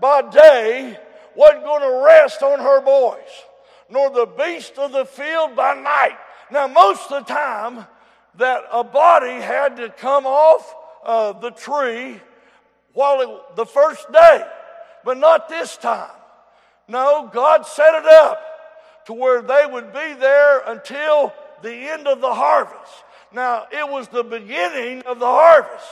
by 0.00 0.22
day 0.22 0.98
wasn't 1.34 1.64
going 1.64 1.82
to 1.82 2.04
rest 2.04 2.42
on 2.42 2.58
her 2.58 2.80
boys, 2.80 3.28
nor 3.90 4.10
the 4.10 4.26
beast 4.26 4.78
of 4.78 4.92
the 4.92 5.04
field 5.04 5.54
by 5.54 5.74
night. 5.74 6.16
Now, 6.50 6.68
most 6.68 7.10
of 7.10 7.26
the 7.26 7.32
time, 7.32 7.86
that 8.38 8.64
a 8.70 8.84
body 8.84 9.40
had 9.40 9.76
to 9.76 9.88
come 9.88 10.26
off 10.26 10.74
uh, 11.04 11.32
the 11.32 11.50
tree 11.50 12.20
while 12.92 13.20
it, 13.20 13.56
the 13.56 13.66
first 13.66 14.10
day, 14.12 14.44
but 15.04 15.18
not 15.18 15.48
this 15.48 15.76
time. 15.76 16.10
No, 16.88 17.30
God 17.32 17.66
set 17.66 17.94
it 17.94 18.06
up 18.06 18.45
to 19.06 19.12
where 19.12 19.42
they 19.42 19.64
would 19.70 19.92
be 19.92 20.14
there 20.14 20.60
until 20.66 21.32
the 21.62 21.72
end 21.72 22.06
of 22.06 22.20
the 22.20 22.32
harvest. 22.32 22.92
Now, 23.32 23.66
it 23.70 23.88
was 23.88 24.08
the 24.08 24.24
beginning 24.24 25.02
of 25.02 25.18
the 25.18 25.26
harvest, 25.26 25.86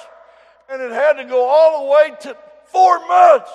and 0.69 0.81
it 0.81 0.93
had 0.93 1.15
to 1.15 1.25
go 1.25 1.49
all 1.49 1.85
the 1.85 1.93
way 1.93 2.17
to 2.23 2.37
four 2.67 3.07
months. 3.07 3.51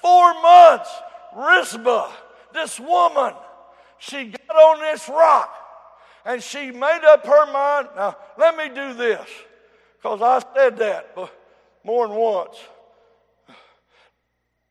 Four 0.00 0.40
months. 0.40 0.90
Rizpah, 1.36 2.10
this 2.52 2.80
woman, 2.80 3.34
she 3.98 4.26
got 4.26 4.56
on 4.56 4.80
this 4.80 5.08
rock 5.08 5.54
and 6.24 6.42
she 6.42 6.70
made 6.70 7.04
up 7.06 7.26
her 7.26 7.52
mind. 7.52 7.88
Now, 7.96 8.16
let 8.36 8.56
me 8.56 8.68
do 8.68 8.94
this 8.94 9.26
because 9.96 10.22
I 10.22 10.42
said 10.54 10.76
that 10.78 11.16
more 11.84 12.06
than 12.06 12.16
once. 12.16 12.56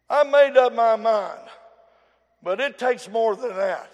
I 0.10 0.24
made 0.24 0.56
up 0.56 0.74
my 0.74 0.96
mind, 0.96 1.41
but 2.41 2.62
it 2.62 2.78
takes 2.78 3.10
more 3.10 3.36
than 3.36 3.56
that. 3.56 3.91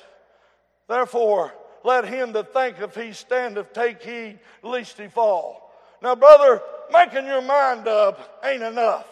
Therefore, 0.88 1.54
let 1.84 2.06
him 2.06 2.32
that 2.34 2.54
thinketh 2.54 2.96
he 2.96 3.14
standeth 3.14 3.74
take 3.74 4.02
heed 4.02 4.40
lest 4.62 4.98
he 4.98 5.08
fall. 5.08 5.72
Now, 6.02 6.16
brother, 6.16 6.62
making 6.92 7.26
your 7.26 7.42
mind 7.42 7.88
up 7.88 8.42
ain't 8.44 8.64
enough. 8.64 9.08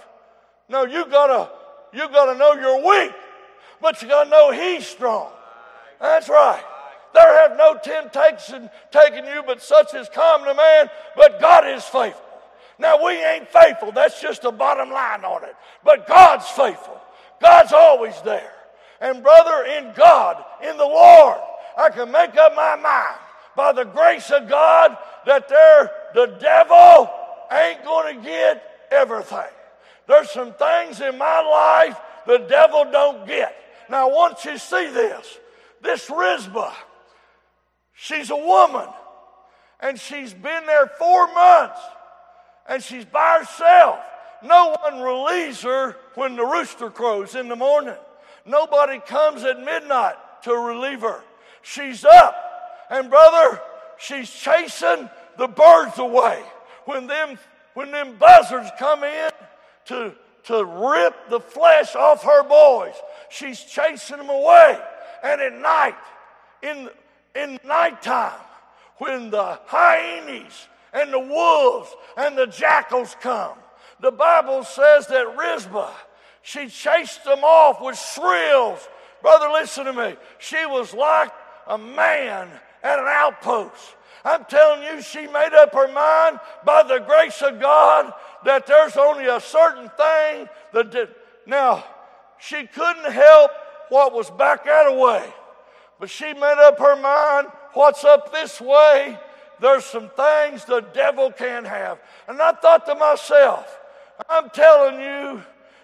No, 0.69 0.85
you 0.85 1.05
gotta 1.07 1.49
you 1.93 2.07
gotta 2.09 2.37
know 2.37 2.53
you're 2.53 2.85
weak, 2.85 3.13
but 3.81 4.01
you 4.01 4.07
gotta 4.07 4.29
know 4.29 4.51
he's 4.51 4.87
strong. 4.87 5.31
That's 5.99 6.29
right. 6.29 6.63
There 7.13 7.47
have 7.47 7.57
no 7.57 7.77
temptation 7.83 8.69
taken 8.89 9.25
you, 9.25 9.43
but 9.45 9.61
such 9.61 9.93
as 9.93 10.07
common 10.09 10.47
to 10.47 10.53
man, 10.53 10.89
but 11.15 11.41
God 11.41 11.67
is 11.67 11.83
faithful. 11.83 12.25
Now 12.79 13.03
we 13.03 13.11
ain't 13.23 13.49
faithful. 13.49 13.91
That's 13.91 14.21
just 14.21 14.41
the 14.41 14.51
bottom 14.51 14.89
line 14.89 15.25
on 15.25 15.43
it. 15.43 15.55
But 15.83 16.07
God's 16.07 16.47
faithful. 16.47 16.99
God's 17.41 17.73
always 17.73 18.19
there. 18.21 18.51
And 19.01 19.21
brother, 19.21 19.65
in 19.65 19.91
God, 19.95 20.43
in 20.63 20.77
the 20.77 20.85
Lord, 20.85 21.39
I 21.77 21.89
can 21.89 22.11
make 22.11 22.35
up 22.37 22.55
my 22.55 22.75
mind 22.75 23.19
by 23.55 23.71
the 23.73 23.83
grace 23.83 24.29
of 24.31 24.49
God 24.49 24.97
that 25.25 25.47
there 25.49 25.91
the 26.13 26.37
devil 26.39 27.09
ain't 27.51 27.83
going 27.83 28.17
to 28.17 28.23
get 28.23 28.63
everything. 28.91 29.49
There's 30.07 30.29
some 30.31 30.53
things 30.53 31.01
in 31.01 31.17
my 31.17 31.41
life 31.41 31.99
the 32.27 32.39
devil 32.39 32.85
don't 32.91 33.25
get. 33.27 33.55
Now, 33.89 34.09
once 34.09 34.45
you 34.45 34.57
see 34.57 34.87
this, 34.89 35.37
this 35.81 36.09
Rizpah, 36.09 36.73
she's 37.93 38.29
a 38.29 38.35
woman, 38.35 38.87
and 39.79 39.99
she's 39.99 40.33
been 40.33 40.65
there 40.65 40.87
four 40.87 41.33
months, 41.33 41.79
and 42.69 42.81
she's 42.81 43.05
by 43.05 43.39
herself. 43.39 43.99
No 44.43 44.75
one 44.81 45.01
relieves 45.01 45.61
her 45.61 45.97
when 46.15 46.35
the 46.35 46.45
rooster 46.45 46.89
crows 46.89 47.35
in 47.35 47.47
the 47.47 47.55
morning. 47.55 47.95
Nobody 48.45 48.99
comes 48.99 49.43
at 49.43 49.59
midnight 49.59 50.15
to 50.43 50.53
relieve 50.53 51.01
her. 51.01 51.23
She's 51.61 52.05
up. 52.05 52.35
And 52.89 53.09
brother, 53.09 53.59
she's 53.97 54.29
chasing 54.29 55.09
the 55.37 55.47
birds 55.47 55.97
away. 55.97 56.43
When 56.85 57.07
them, 57.07 57.37
when 57.73 57.91
them 57.91 58.17
buzzards 58.17 58.69
come 58.77 59.03
in 59.03 59.29
to, 59.85 60.13
to 60.45 60.65
rip 60.65 61.29
the 61.29 61.39
flesh 61.39 61.95
off 61.95 62.23
her 62.23 62.43
boys, 62.43 62.95
she's 63.29 63.61
chasing 63.61 64.17
them 64.17 64.29
away. 64.29 64.79
And 65.23 65.41
at 65.41 65.53
night, 65.53 65.95
in, 66.61 66.89
in 67.35 67.59
nighttime, 67.65 68.39
when 68.97 69.29
the 69.29 69.59
hyenas 69.65 70.67
and 70.93 71.13
the 71.13 71.19
wolves 71.19 71.89
and 72.17 72.37
the 72.37 72.47
jackals 72.47 73.15
come, 73.21 73.57
the 73.99 74.11
Bible 74.11 74.63
says 74.63 75.07
that 75.07 75.37
Rizpah, 75.37 75.93
she 76.41 76.67
chased 76.67 77.23
them 77.23 77.43
off 77.43 77.81
with 77.81 77.97
shrills. 77.97 78.87
Brother, 79.21 79.49
listen 79.53 79.85
to 79.85 79.93
me. 79.93 80.15
She 80.39 80.65
was 80.65 80.93
like 80.93 81.31
a 81.67 81.77
man 81.77 82.49
at 82.83 82.99
an 82.99 83.05
outpost. 83.07 83.95
I'm 84.23 84.45
telling 84.45 84.83
you, 84.83 85.01
she 85.01 85.27
made 85.27 85.53
up 85.53 85.73
her 85.73 85.91
mind 85.91 86.39
by 86.65 86.83
the 86.83 86.99
grace 86.99 87.41
of 87.41 87.59
God 87.59 88.13
that 88.45 88.67
there's 88.67 88.97
only 88.97 89.27
a 89.27 89.39
certain 89.39 89.89
thing 89.89 90.47
that 90.73 90.91
did. 90.91 91.09
Now, 91.47 91.83
she 92.39 92.67
couldn't 92.67 93.11
help 93.11 93.51
what 93.89 94.13
was 94.13 94.29
back 94.29 94.65
that 94.65 94.95
way, 94.95 95.27
but 95.99 96.09
she 96.09 96.33
made 96.33 96.57
up 96.59 96.77
her 96.79 96.95
mind 96.95 97.47
what's 97.73 98.03
up 98.03 98.31
this 98.31 98.61
way. 98.61 99.17
There's 99.59 99.85
some 99.85 100.09
things 100.09 100.65
the 100.65 100.81
devil 100.93 101.31
can't 101.31 101.67
have. 101.67 101.99
And 102.27 102.41
I 102.41 102.51
thought 102.53 102.85
to 102.87 102.95
myself, 102.95 103.77
I'm 104.29 104.49
telling 104.49 104.99
you, 104.99 105.43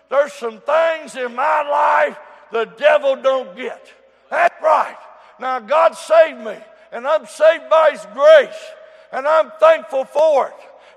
there's 0.10 0.34
some 0.34 0.62
things 0.62 1.16
in 1.16 1.36
my 1.36 1.62
life 1.64 2.18
the 2.52 2.66
devil 2.78 3.16
don't 3.16 3.56
get. 3.56 3.94
That's 4.30 4.56
right. 4.62 4.98
Now, 5.40 5.60
God 5.60 5.96
saved 5.96 6.40
me, 6.40 6.58
and 6.92 7.08
I'm 7.08 7.26
saved 7.26 7.70
by 7.70 7.92
His 7.92 8.06
grace, 8.14 8.72
and 9.12 9.28
I'm 9.28 9.52
thankful 9.60 10.06
for 10.06 10.48
it. 10.48 10.54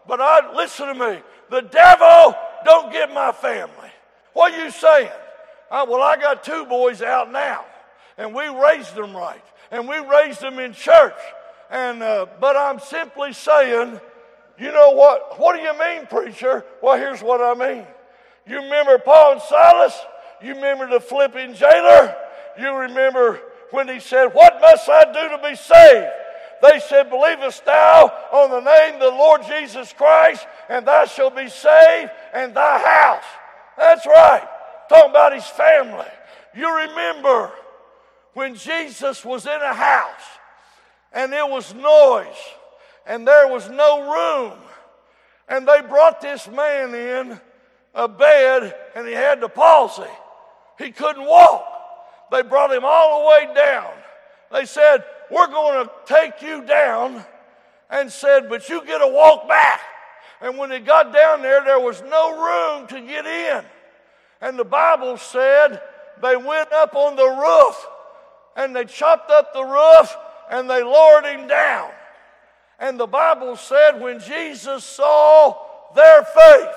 But 0.06 0.20
I 0.20 0.54
listen 0.54 0.88
to 0.88 0.94
me. 0.94 1.20
The 1.50 1.62
devil 1.62 2.34
don't 2.64 2.92
get 2.92 3.12
my 3.12 3.32
family. 3.32 3.90
What 4.32 4.52
are 4.52 4.64
you 4.64 4.70
saying? 4.70 5.10
I, 5.70 5.84
well, 5.84 6.02
I 6.02 6.16
got 6.16 6.42
two 6.42 6.64
boys 6.66 7.02
out 7.02 7.30
now, 7.30 7.64
and 8.16 8.34
we 8.34 8.48
raised 8.48 8.94
them 8.94 9.16
right, 9.16 9.42
and 9.70 9.88
we 9.88 9.98
raised 9.98 10.40
them 10.40 10.58
in 10.58 10.72
church. 10.72 11.14
And 11.70 12.02
uh, 12.02 12.26
but 12.40 12.56
I'm 12.56 12.80
simply 12.80 13.32
saying, 13.32 14.00
you 14.58 14.72
know 14.72 14.90
what? 14.90 15.38
What 15.38 15.56
do 15.56 15.62
you 15.62 15.78
mean, 15.78 16.06
preacher? 16.06 16.64
Well, 16.82 16.98
here's 16.98 17.22
what 17.22 17.40
I 17.40 17.54
mean. 17.54 17.86
You 18.46 18.56
remember 18.56 18.98
Paul 18.98 19.32
and 19.32 19.42
Silas? 19.42 19.98
You 20.42 20.54
remember 20.54 20.88
the 20.88 21.00
Philippian 21.00 21.54
jailer? 21.54 22.16
You 22.58 22.74
remember 22.74 23.40
when 23.70 23.88
he 23.88 24.00
said, 24.00 24.26
What 24.26 24.60
must 24.60 24.88
I 24.88 25.04
do 25.12 25.36
to 25.36 25.48
be 25.48 25.56
saved? 25.56 26.12
They 26.62 26.80
said, 26.80 27.10
Believest 27.10 27.64
thou 27.64 28.12
on 28.32 28.50
the 28.50 28.60
name 28.60 28.94
of 28.94 29.00
the 29.00 29.10
Lord 29.10 29.42
Jesus 29.46 29.92
Christ, 29.92 30.46
and 30.68 30.86
thou 30.86 31.06
shalt 31.06 31.36
be 31.36 31.48
saved, 31.48 32.10
and 32.34 32.54
thy 32.54 32.78
house. 32.78 33.24
That's 33.76 34.06
right. 34.06 34.46
Talking 34.88 35.10
about 35.10 35.32
his 35.32 35.46
family. 35.46 36.08
You 36.54 36.76
remember 36.76 37.52
when 38.34 38.54
Jesus 38.54 39.24
was 39.24 39.46
in 39.46 39.60
a 39.62 39.74
house 39.74 40.22
and 41.12 41.32
there 41.32 41.46
was 41.46 41.74
noise 41.74 42.26
and 43.06 43.26
there 43.26 43.48
was 43.48 43.68
no 43.70 44.12
room 44.12 44.58
and 45.48 45.66
they 45.66 45.80
brought 45.82 46.20
this 46.20 46.48
man 46.48 46.94
in 46.94 47.40
a 47.94 48.08
bed 48.08 48.74
and 48.94 49.06
he 49.06 49.14
had 49.14 49.40
the 49.40 49.48
palsy. 49.48 50.02
He 50.78 50.90
couldn't 50.90 51.24
walk. 51.24 51.69
They 52.30 52.42
brought 52.42 52.72
him 52.72 52.84
all 52.84 53.20
the 53.20 53.28
way 53.28 53.54
down. 53.54 53.90
They 54.52 54.64
said, 54.64 55.04
We're 55.30 55.48
going 55.48 55.86
to 55.86 55.92
take 56.06 56.42
you 56.42 56.64
down, 56.64 57.24
and 57.90 58.10
said, 58.10 58.48
But 58.48 58.68
you 58.68 58.84
get 58.84 59.00
a 59.02 59.08
walk 59.08 59.48
back. 59.48 59.80
And 60.40 60.56
when 60.56 60.70
they 60.70 60.80
got 60.80 61.12
down 61.12 61.42
there, 61.42 61.62
there 61.64 61.80
was 61.80 62.02
no 62.02 62.78
room 62.78 62.86
to 62.88 63.00
get 63.00 63.26
in. 63.26 63.64
And 64.40 64.58
the 64.58 64.64
Bible 64.64 65.18
said 65.18 65.82
they 66.22 66.36
went 66.36 66.72
up 66.72 66.94
on 66.94 67.16
the 67.16 67.28
roof 67.28 67.86
and 68.56 68.74
they 68.74 68.86
chopped 68.86 69.30
up 69.30 69.52
the 69.52 69.62
roof 69.62 70.16
and 70.50 70.68
they 70.68 70.82
lowered 70.82 71.26
him 71.26 71.46
down. 71.46 71.90
And 72.78 72.98
the 72.98 73.06
Bible 73.06 73.56
said 73.56 74.00
when 74.00 74.20
Jesus 74.20 74.82
saw 74.82 75.54
their 75.94 76.24
faith, 76.24 76.74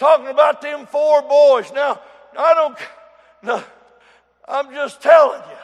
talking 0.00 0.28
about 0.28 0.60
them 0.60 0.86
four 0.86 1.22
boys. 1.22 1.70
Now, 1.72 2.00
I 2.36 2.54
don't, 2.54 2.78
no, 3.42 3.64
I'm 4.48 4.72
just 4.72 5.02
telling 5.02 5.40
you. 5.40 5.56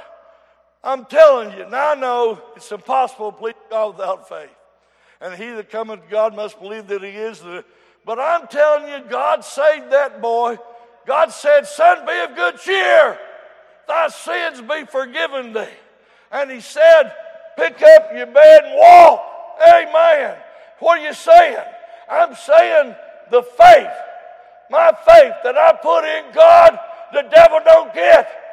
I'm 0.83 1.07
telling 1.07 1.57
you. 1.57 1.69
Now 1.71 1.93
I 1.93 1.95
know 1.95 2.43
it's 2.55 2.71
impossible 2.71 3.33
to 3.33 3.39
please 3.39 3.55
God 3.71 3.97
without 3.97 4.29
faith. 4.29 4.51
And 5.21 5.35
he 5.35 5.51
that 5.53 5.71
cometh 5.71 6.05
to 6.05 6.11
God 6.11 6.37
must 6.37 6.61
believe 6.61 6.87
that 6.89 7.03
he 7.03 7.09
is. 7.09 7.41
The, 7.41 7.65
but 8.05 8.19
I'm 8.19 8.47
telling 8.47 8.89
you, 8.89 9.09
God 9.09 9.43
saved 9.43 9.91
that 9.91 10.21
boy. 10.21 10.59
God 11.07 11.33
said, 11.33 11.67
Son, 11.67 12.05
be 12.07 12.13
of 12.21 12.37
good 12.37 12.59
cheer. 12.59 13.19
Thy 13.89 14.09
sins 14.09 14.61
be 14.61 14.85
forgiven 14.85 15.55
thee. 15.55 15.67
And 16.31 16.51
he 16.51 16.61
said, 16.61 17.13
Pick 17.57 17.81
up 17.81 18.11
your 18.15 18.27
bed 18.27 18.65
and 18.65 18.77
walk. 18.77 19.25
Amen. 19.67 20.37
What 20.81 20.99
are 20.99 21.07
you 21.07 21.15
saying? 21.15 21.57
I'm 22.11 22.35
saying 22.35 22.95
the 23.31 23.43
faith, 23.43 23.93
my 24.71 24.93
faith 25.07 25.35
that 25.45 25.57
I 25.57 25.73
put 25.81 26.05
in 26.05 26.35
God, 26.35 26.79
the 27.13 27.23
devil 27.23 27.61
don't 27.65 27.95
get. 27.95 28.44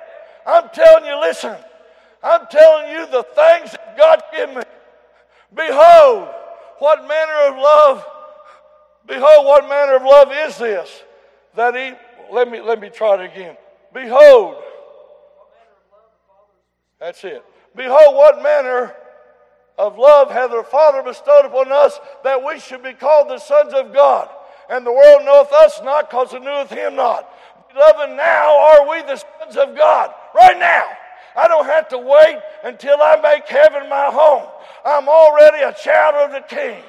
I'm 0.46 0.70
telling 0.74 1.06
you, 1.06 1.20
listen, 1.20 1.56
I'm 2.24 2.46
telling 2.50 2.92
you 2.92 3.06
the 3.08 3.24
things 3.24 3.72
that 3.72 3.98
God 3.98 4.24
give 4.34 4.50
me. 4.56 4.62
Behold, 5.54 6.30
what 6.80 7.08
manner 7.08 7.54
of 7.54 7.56
love, 7.58 8.06
behold, 9.06 9.46
what 9.46 9.68
manner 9.68 9.96
of 9.96 10.04
love 10.04 10.30
is 10.32 10.58
this? 10.58 11.04
That 11.56 11.76
he, 11.76 11.94
let 12.34 12.50
me, 12.50 12.62
let 12.62 12.80
me 12.80 12.90
try 12.90 13.22
it 13.22 13.32
again. 13.32 13.58
Behold, 13.94 14.56
that's 17.00 17.24
it. 17.24 17.44
Behold, 17.76 18.16
what 18.16 18.42
manner 18.42 18.96
of 19.78 19.98
love 19.98 20.30
hath 20.30 20.52
the 20.52 20.64
Father 20.64 21.02
bestowed 21.02 21.46
upon 21.46 21.72
us 21.72 22.00
that 22.24 22.44
we 22.44 22.60
should 22.60 22.84
be 22.84 22.94
called 22.94 23.30
the 23.30 23.40
sons 23.40 23.74
of 23.74 23.94
God. 23.94 24.30
And 24.70 24.86
the 24.86 24.92
world 24.92 25.26
knoweth 25.26 25.52
us 25.52 25.82
not 25.84 26.10
because 26.10 26.34
it 26.34 26.44
knoweth 26.44 26.70
him 26.70 26.96
not. 26.96 27.28
Beloved, 27.74 28.16
now 28.16 28.60
are 28.60 28.90
we 28.90 29.02
the 29.02 29.16
sons 29.16 29.58
of 29.58 29.76
God. 29.76 30.14
Right 30.36 30.58
now. 30.58 30.88
I 31.36 31.48
don't 31.48 31.66
have 31.66 31.88
to 31.90 31.98
wait 31.98 32.40
until 32.64 32.98
I 33.02 33.20
make 33.22 33.48
heaven 33.48 33.90
my 33.90 34.10
home. 34.12 34.48
I'm 34.86 35.08
already 35.08 35.64
a 35.64 35.74
child 35.74 36.16
of 36.16 36.32
the 36.32 36.56
King. 36.56 36.84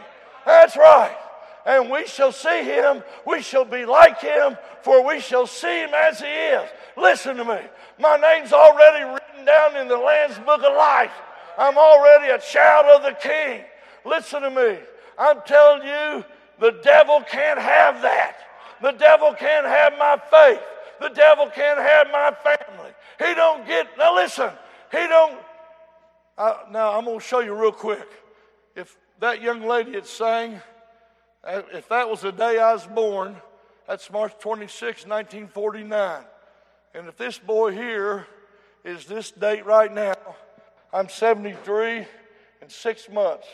That's 0.44 0.76
right. 0.76 1.16
And 1.64 1.90
we 1.90 2.06
shall 2.06 2.32
see 2.32 2.64
him, 2.64 3.04
we 3.24 3.40
shall 3.40 3.64
be 3.64 3.84
like 3.84 4.20
him, 4.20 4.56
for 4.82 5.06
we 5.06 5.20
shall 5.20 5.46
see 5.46 5.82
him 5.82 5.90
as 5.94 6.18
he 6.18 6.26
is. 6.26 6.68
Listen 6.96 7.36
to 7.36 7.44
me. 7.44 7.60
My 8.00 8.16
name's 8.16 8.52
already 8.52 9.04
written 9.04 9.44
down 9.44 9.76
in 9.76 9.86
the 9.86 9.96
Lamb's 9.96 10.38
book 10.40 10.62
of 10.62 10.76
life. 10.76 11.12
I'm 11.56 11.78
already 11.78 12.32
a 12.32 12.38
child 12.40 12.86
of 12.86 13.02
the 13.02 13.16
King. 13.20 13.60
Listen 14.04 14.42
to 14.42 14.50
me. 14.50 14.78
I'm 15.16 15.40
telling 15.46 15.86
you, 15.86 16.24
the 16.58 16.80
devil 16.82 17.22
can't 17.30 17.60
have 17.60 18.02
that. 18.02 18.36
The 18.80 18.92
devil 18.92 19.32
can't 19.34 19.66
have 19.66 19.92
my 19.98 20.20
faith. 20.30 20.62
The 21.02 21.08
devil 21.08 21.50
can't 21.50 21.80
have 21.80 22.06
my 22.12 22.32
family. 22.44 22.92
He 23.18 23.34
don't 23.34 23.66
get, 23.66 23.88
now 23.98 24.14
listen, 24.14 24.50
he 24.92 24.98
don't, 24.98 25.36
uh, 26.38 26.58
now 26.70 26.96
I'm 26.96 27.04
going 27.04 27.18
to 27.18 27.24
show 27.24 27.40
you 27.40 27.54
real 27.54 27.72
quick. 27.72 28.08
If 28.76 28.96
that 29.18 29.42
young 29.42 29.66
lady 29.66 29.94
had 29.94 30.06
sang, 30.06 30.62
uh, 31.42 31.62
if 31.72 31.88
that 31.88 32.08
was 32.08 32.20
the 32.20 32.30
day 32.30 32.58
I 32.58 32.72
was 32.72 32.86
born, 32.86 33.36
that's 33.88 34.10
March 34.12 34.32
26, 34.38 35.04
1949. 35.06 36.22
And 36.94 37.08
if 37.08 37.16
this 37.16 37.36
boy 37.36 37.72
here 37.72 38.28
is 38.84 39.04
this 39.06 39.32
date 39.32 39.66
right 39.66 39.92
now, 39.92 40.14
I'm 40.92 41.08
73 41.08 42.06
and 42.60 42.70
six 42.70 43.08
months. 43.08 43.48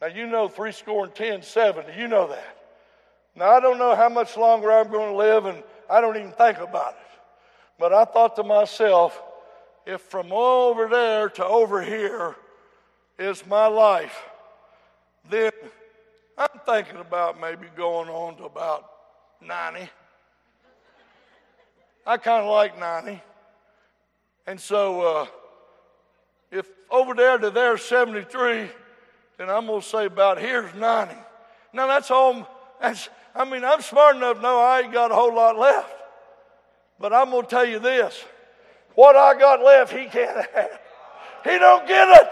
Now, 0.00 0.06
you 0.06 0.28
know 0.28 0.46
three 0.46 0.70
score 0.70 1.04
and 1.04 1.14
ten, 1.14 1.42
seventy. 1.42 1.98
You 1.98 2.06
know 2.06 2.28
that. 2.28 2.56
Now, 3.34 3.50
I 3.50 3.60
don't 3.60 3.78
know 3.78 3.96
how 3.96 4.08
much 4.08 4.36
longer 4.36 4.70
I'm 4.70 4.88
going 4.88 5.10
to 5.10 5.16
live, 5.16 5.46
and 5.46 5.62
I 5.90 6.00
don't 6.00 6.16
even 6.16 6.32
think 6.32 6.58
about 6.58 6.92
it. 6.92 7.20
But 7.78 7.92
I 7.92 8.04
thought 8.04 8.36
to 8.36 8.44
myself, 8.44 9.20
if 9.86 10.00
from 10.02 10.32
over 10.32 10.88
there 10.88 11.28
to 11.30 11.44
over 11.44 11.82
here 11.82 12.36
is 13.18 13.46
my 13.46 13.66
life, 13.66 14.22
then 15.30 15.52
I'm 16.36 16.60
thinking 16.66 16.98
about 16.98 17.40
maybe 17.40 17.66
going 17.76 18.08
on 18.08 18.36
to 18.36 18.44
about 18.44 18.90
90. 19.40 19.88
I 22.06 22.16
kind 22.16 22.44
of 22.44 22.50
like 22.50 22.78
90. 22.78 23.22
And 24.46 24.60
so, 24.60 25.00
uh, 25.00 25.26
if 26.50 26.66
over 26.90 27.14
there 27.14 27.38
to 27.38 27.50
there's 27.50 27.82
73, 27.82 28.68
then 29.36 29.50
I'm 29.50 29.66
going 29.66 29.80
to 29.80 29.86
say 29.86 30.06
about 30.06 30.38
here's 30.38 30.72
90. 30.74 31.14
Now, 31.72 31.86
that's 31.86 32.10
all, 32.10 32.48
that's, 32.80 33.08
I 33.38 33.44
mean, 33.44 33.64
I'm 33.64 33.80
smart 33.80 34.16
enough 34.16 34.36
to 34.36 34.42
know 34.42 34.58
I 34.58 34.80
ain't 34.80 34.92
got 34.92 35.12
a 35.12 35.14
whole 35.14 35.32
lot 35.32 35.56
left. 35.56 35.94
But 36.98 37.12
I'm 37.12 37.30
going 37.30 37.44
to 37.44 37.48
tell 37.48 37.64
you 37.64 37.78
this 37.78 38.24
what 38.96 39.14
I 39.14 39.38
got 39.38 39.62
left, 39.62 39.92
he 39.92 40.06
can't 40.06 40.44
have. 40.54 40.80
He 41.44 41.56
don't 41.56 41.86
get 41.86 42.08
it. 42.08 42.28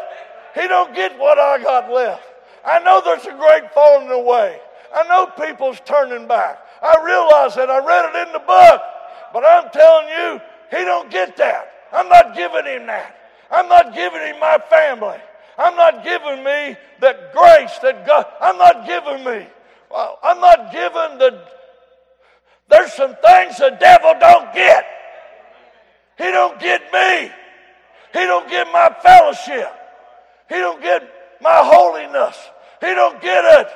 He 0.60 0.66
don't 0.66 0.92
get 0.94 1.16
what 1.16 1.38
I 1.38 1.62
got 1.62 1.92
left. 1.92 2.24
I 2.64 2.80
know 2.80 3.00
there's 3.04 3.24
a 3.24 3.38
great 3.38 3.72
falling 3.72 4.10
away. 4.10 4.58
I 4.92 5.06
know 5.06 5.26
people's 5.46 5.80
turning 5.84 6.26
back. 6.26 6.58
I 6.82 6.96
realize 7.04 7.54
that. 7.54 7.70
I 7.70 7.78
read 7.78 8.10
it 8.10 8.26
in 8.26 8.32
the 8.32 8.40
book. 8.40 8.82
But 9.32 9.44
I'm 9.44 9.70
telling 9.70 10.08
you, 10.08 10.40
he 10.76 10.84
don't 10.84 11.08
get 11.08 11.36
that. 11.36 11.70
I'm 11.92 12.08
not 12.08 12.34
giving 12.34 12.64
him 12.64 12.86
that. 12.86 13.16
I'm 13.48 13.68
not 13.68 13.94
giving 13.94 14.20
him 14.22 14.40
my 14.40 14.58
family. 14.68 15.18
I'm 15.56 15.76
not 15.76 16.02
giving 16.02 16.42
me 16.42 16.76
that 17.00 17.32
grace 17.32 17.78
that 17.82 18.04
God, 18.06 18.26
I'm 18.40 18.58
not 18.58 18.86
giving 18.86 19.24
me. 19.24 19.46
I'm 19.94 20.40
not 20.40 20.72
giving 20.72 21.18
the, 21.18 21.42
there's 22.68 22.92
some 22.92 23.14
things 23.16 23.58
the 23.58 23.76
devil 23.78 24.14
don't 24.18 24.52
get. 24.54 24.84
He 26.18 26.24
don't 26.24 26.58
get 26.58 26.82
me. 26.92 27.30
He 28.12 28.20
don't 28.20 28.48
get 28.48 28.66
my 28.72 28.94
fellowship. 29.02 29.70
He 30.48 30.54
don't 30.54 30.82
get 30.82 31.02
my 31.40 31.60
holiness. 31.62 32.36
He 32.80 32.86
don't 32.86 33.20
get 33.20 33.44
it. 33.60 33.68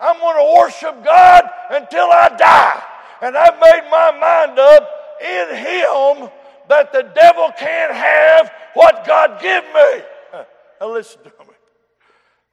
I'm 0.00 0.18
going 0.18 0.36
to 0.36 0.60
worship 0.60 1.04
God 1.04 1.42
until 1.70 2.10
I 2.10 2.28
die. 2.36 2.82
And 3.22 3.36
I've 3.36 3.58
made 3.58 3.88
my 3.90 4.10
mind 4.12 4.58
up 4.58 4.88
in 5.20 5.56
Him 5.56 6.30
that 6.68 6.92
the 6.92 7.02
devil 7.14 7.50
can't 7.58 7.94
have 7.94 8.52
what 8.74 9.06
God 9.06 9.40
give 9.40 9.64
me. 9.64 10.04
Now 10.78 10.92
listen 10.92 11.22
to 11.22 11.30
me. 11.30 11.54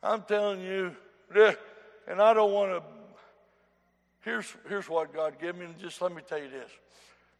I'm 0.02 0.22
telling 0.22 0.62
you, 0.62 0.96
and 2.08 2.22
I 2.22 2.34
don't 2.34 2.54
want 2.54 2.72
to. 2.72 3.03
Here's, 4.24 4.56
here's 4.70 4.90
what 4.90 5.14
God 5.14 5.40
gave 5.40 5.56
me, 5.56 5.66
and 5.66 5.78
just 5.78 6.02
let 6.02 6.16
me 6.16 6.22
tell 6.28 6.40
you 6.40 6.50
this. 6.50 6.72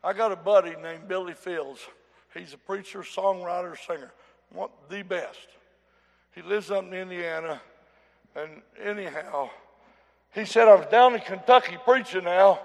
I 0.04 0.14
got 0.14 0.32
a 0.32 0.36
buddy 0.36 0.76
named 0.82 1.08
Billy 1.08 1.34
Fields. 1.34 1.80
He's 2.34 2.54
a 2.54 2.58
preacher, 2.58 3.00
songwriter, 3.00 3.78
singer, 3.88 4.12
the 4.90 5.02
best. 5.04 5.48
He 6.36 6.42
lives 6.42 6.72
up 6.72 6.84
in 6.84 6.94
Indiana, 6.94 7.62
and 8.36 8.62
anyhow, 8.84 9.50
he 10.34 10.46
said, 10.46 10.68
I 10.68 10.76
was 10.76 10.88
down 10.88 11.14
in 11.14 11.22
Kentucky 11.22 11.78
preaching 11.86 12.26
now, 12.26 12.60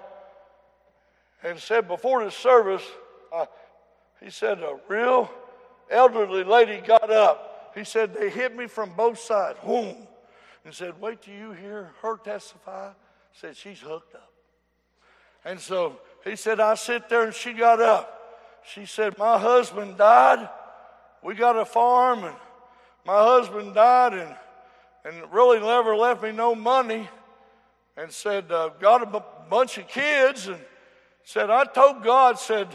and 1.43 1.57
said 1.57 1.87
before 1.87 2.25
the 2.25 2.31
service, 2.31 2.83
uh, 3.31 3.45
he 4.21 4.29
said, 4.29 4.59
a 4.59 4.77
real 4.89 5.31
elderly 5.89 6.43
lady 6.43 6.81
got 6.85 7.09
up. 7.09 7.71
He 7.75 7.85
said, 7.85 8.13
they 8.13 8.29
hit 8.29 8.55
me 8.55 8.67
from 8.67 8.91
both 8.97 9.19
sides. 9.19 9.59
Whoom. 9.61 9.95
And 10.65 10.73
said, 10.73 10.99
wait 10.99 11.21
till 11.21 11.35
you 11.35 11.51
hear 11.53 11.91
her 12.01 12.17
testify. 12.17 12.91
Said, 13.39 13.55
she's 13.55 13.79
hooked 13.79 14.15
up. 14.15 14.33
And 15.45 15.61
so 15.61 15.97
he 16.25 16.35
said, 16.35 16.59
I 16.59 16.75
sit 16.75 17.07
there 17.07 17.23
and 17.23 17.33
she 17.33 17.53
got 17.53 17.81
up. 17.81 18.59
She 18.73 18.85
said, 18.85 19.17
my 19.17 19.37
husband 19.37 19.97
died. 19.97 20.49
We 21.23 21.35
got 21.35 21.57
a 21.57 21.63
farm 21.63 22.25
and 22.25 22.35
my 23.05 23.23
husband 23.23 23.75
died 23.75 24.13
and, 24.13 24.35
and 25.05 25.31
really 25.31 25.61
never 25.61 25.95
left 25.95 26.21
me 26.21 26.33
no 26.33 26.53
money 26.53 27.07
and 27.95 28.11
said, 28.11 28.51
uh, 28.51 28.71
got 28.77 29.03
a 29.03 29.05
b- 29.05 29.25
bunch 29.49 29.77
of 29.77 29.87
kids 29.87 30.47
and 30.47 30.59
said, 31.23 31.49
I 31.49 31.63
told 31.63 32.03
God, 32.03 32.37
said, 32.37 32.67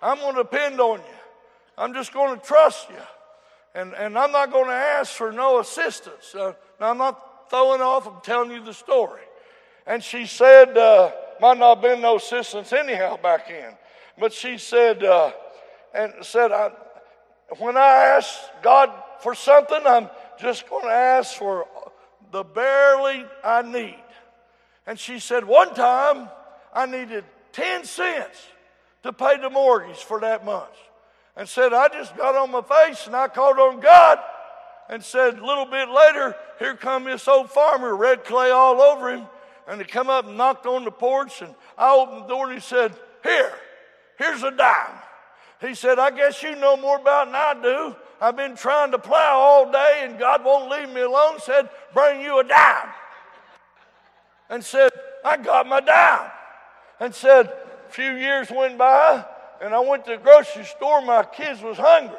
I'm 0.00 0.18
going 0.18 0.36
to 0.36 0.44
depend 0.44 0.80
on 0.80 0.98
you. 1.00 1.16
I'm 1.76 1.94
just 1.94 2.12
going 2.12 2.38
to 2.38 2.46
trust 2.46 2.88
you. 2.90 2.96
And, 3.74 3.92
and 3.94 4.16
I'm 4.16 4.30
not 4.30 4.52
going 4.52 4.68
to 4.68 4.72
ask 4.72 5.12
for 5.14 5.32
no 5.32 5.58
assistance. 5.58 6.32
Uh, 6.32 6.52
now, 6.80 6.90
I'm 6.90 6.98
not 6.98 7.50
throwing 7.50 7.80
off, 7.80 8.06
I'm 8.06 8.20
telling 8.22 8.52
you 8.52 8.64
the 8.64 8.72
story. 8.72 9.22
And 9.86 10.02
she 10.02 10.26
said, 10.26 10.76
uh, 10.76 11.12
might 11.40 11.58
not 11.58 11.76
have 11.76 11.82
been 11.82 12.00
no 12.00 12.16
assistance 12.16 12.72
anyhow 12.72 13.16
back 13.16 13.50
in. 13.50 13.72
But 14.18 14.32
she 14.32 14.58
said, 14.58 15.02
uh, 15.02 15.32
and 15.94 16.12
said, 16.22 16.52
I, 16.52 16.70
when 17.58 17.76
I 17.76 18.16
ask 18.16 18.30
God 18.62 18.90
for 19.20 19.34
something, 19.34 19.80
I'm 19.84 20.08
just 20.38 20.68
going 20.68 20.84
to 20.84 20.92
ask 20.92 21.36
for 21.36 21.66
the 22.30 22.42
barely 22.42 23.24
I 23.44 23.62
need. 23.62 24.02
And 24.86 24.98
she 24.98 25.18
said, 25.18 25.44
one 25.44 25.74
time 25.74 26.28
I 26.72 26.86
needed 26.86 27.24
10 27.52 27.84
cents 27.84 28.46
to 29.02 29.12
pay 29.12 29.38
the 29.38 29.50
mortgage 29.50 29.98
for 29.98 30.20
that 30.20 30.44
month. 30.44 30.70
And 31.36 31.48
said, 31.48 31.72
I 31.72 31.88
just 31.88 32.16
got 32.16 32.34
on 32.34 32.50
my 32.50 32.62
face 32.62 33.06
and 33.06 33.16
I 33.16 33.28
called 33.28 33.58
on 33.58 33.80
God 33.80 34.18
and 34.88 35.02
said, 35.02 35.38
a 35.38 35.46
little 35.46 35.64
bit 35.66 35.88
later, 35.88 36.36
here 36.58 36.74
come 36.74 37.04
this 37.04 37.26
old 37.26 37.50
farmer, 37.50 37.96
red 37.96 38.24
clay 38.24 38.50
all 38.50 38.80
over 38.80 39.14
him. 39.14 39.26
And 39.68 39.80
he 39.80 39.86
come 39.86 40.10
up 40.10 40.26
and 40.26 40.36
knocked 40.36 40.66
on 40.66 40.84
the 40.84 40.90
porch 40.90 41.42
and 41.42 41.54
I 41.78 41.94
opened 41.94 42.24
the 42.24 42.28
door 42.28 42.46
and 42.46 42.54
he 42.54 42.60
said, 42.60 42.92
here, 43.22 43.52
here's 44.18 44.42
a 44.42 44.50
dime. 44.50 44.98
He 45.60 45.74
said, 45.74 45.98
I 45.98 46.10
guess 46.10 46.42
you 46.42 46.56
know 46.56 46.76
more 46.76 46.98
about 46.98 47.26
than 47.26 47.36
I 47.36 47.54
do. 47.62 47.96
I've 48.20 48.36
been 48.36 48.56
trying 48.56 48.90
to 48.90 48.98
plow 48.98 49.38
all 49.38 49.70
day 49.70 50.02
and 50.04 50.18
God 50.18 50.44
won't 50.44 50.70
leave 50.70 50.92
me 50.92 51.02
alone. 51.02 51.38
Said, 51.38 51.68
bring 51.94 52.20
you 52.20 52.40
a 52.40 52.44
dime. 52.44 52.88
And 54.50 54.64
said, 54.64 54.90
I 55.24 55.36
got 55.36 55.66
my 55.66 55.80
dime. 55.80 56.30
And 56.98 57.14
said, 57.14 57.46
a 57.46 57.92
few 57.92 58.12
years 58.12 58.50
went 58.50 58.76
by 58.76 59.24
and 59.60 59.72
I 59.72 59.78
went 59.78 60.04
to 60.06 60.12
the 60.12 60.16
grocery 60.18 60.64
store. 60.64 61.00
My 61.02 61.22
kids 61.24 61.62
was 61.62 61.76
hungry. 61.78 62.16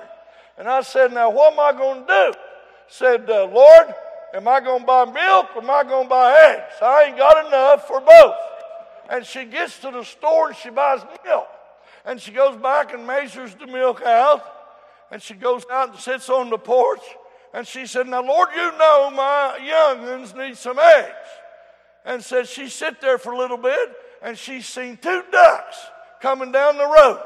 And 0.58 0.68
I 0.68 0.82
said, 0.82 1.12
now 1.12 1.30
what 1.30 1.54
am 1.54 1.60
I 1.60 1.78
going 1.78 2.06
to 2.06 2.08
do? 2.08 2.40
Said, 2.88 3.30
uh, 3.30 3.46
Lord, 3.46 3.94
am 4.34 4.48
I 4.48 4.60
going 4.60 4.82
to 4.82 4.86
buy 4.86 5.06
milk 5.06 5.56
or 5.56 5.62
am 5.62 5.70
I 5.70 5.84
going 5.84 6.06
to 6.06 6.10
buy 6.10 6.56
eggs? 6.56 6.82
I 6.82 7.04
ain't 7.06 7.18
got 7.18 7.48
enough 7.48 7.88
for 7.88 8.02
both. 8.02 8.36
And 9.10 9.26
she 9.26 9.46
gets 9.46 9.80
to 9.80 9.92
the 9.92 10.04
store 10.04 10.50
and 10.50 10.58
she 10.58 10.70
buys 10.70 11.02
milk. 11.26 11.48
And 12.06 12.20
she 12.20 12.32
goes 12.32 12.58
back 12.58 12.94
and 12.94 13.06
measures 13.06 13.56
the 13.56 13.68
milk 13.68 14.02
out. 14.02 14.44
And 15.12 15.22
she 15.22 15.36
goes 15.36 15.64
out 15.72 15.92
and 15.92 16.00
sits 16.00 16.30
on 16.30 16.50
the 16.50 16.58
porch. 16.58 17.04
And 17.54 17.68
she 17.68 17.86
said, 17.86 18.08
Now, 18.08 18.24
Lord, 18.24 18.50
you 18.56 18.72
know 18.78 19.12
my 19.12 19.60
young'uns 19.64 20.34
need 20.34 20.58
some 20.58 20.80
eggs. 20.80 21.14
And 22.04 22.24
said 22.24 22.48
she 22.48 22.68
sit 22.68 23.00
there 23.00 23.18
for 23.18 23.32
a 23.32 23.38
little 23.38 23.58
bit 23.58 23.90
and 24.22 24.38
she 24.38 24.62
seen 24.62 24.98
two 24.98 25.24
ducks 25.32 25.78
coming 26.22 26.52
down 26.52 26.78
the 26.78 26.88
road. 26.88 27.22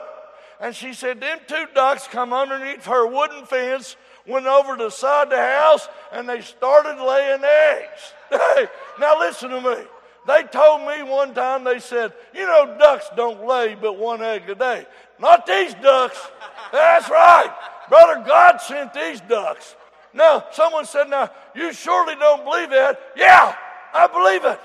And 0.59 0.75
she 0.75 0.93
said, 0.93 1.21
Them 1.21 1.39
two 1.47 1.65
ducks 1.73 2.07
come 2.07 2.33
underneath 2.33 2.85
her 2.85 3.07
wooden 3.07 3.45
fence, 3.45 3.95
went 4.27 4.45
over 4.45 4.77
to 4.77 4.85
the 4.85 4.89
side 4.89 5.23
of 5.23 5.29
the 5.29 5.37
house, 5.37 5.87
and 6.11 6.27
they 6.27 6.41
started 6.41 7.03
laying 7.03 7.43
eggs. 7.43 8.13
Hey, 8.57 8.67
now 8.99 9.17
listen 9.17 9.49
to 9.51 9.61
me. 9.61 9.85
They 10.27 10.43
told 10.43 10.81
me 10.81 11.01
one 11.03 11.33
time, 11.33 11.63
they 11.63 11.79
said, 11.79 12.11
you 12.33 12.45
know, 12.45 12.75
ducks 12.77 13.05
don't 13.15 13.47
lay 13.47 13.75
but 13.75 13.97
one 13.97 14.21
egg 14.21 14.49
a 14.49 14.55
day. 14.55 14.85
Not 15.17 15.45
these 15.45 15.73
ducks. 15.75 16.19
That's 16.73 17.09
right. 17.09 17.55
Brother, 17.87 18.25
God 18.27 18.57
sent 18.59 18.93
these 18.93 19.21
ducks. 19.21 19.77
Now, 20.13 20.43
someone 20.51 20.83
said, 20.83 21.09
now, 21.09 21.31
you 21.55 21.71
surely 21.71 22.15
don't 22.15 22.43
believe 22.43 22.69
that. 22.71 22.99
Yeah, 23.15 23.55
I 23.93 24.07
believe 24.07 24.43
it. 24.43 24.59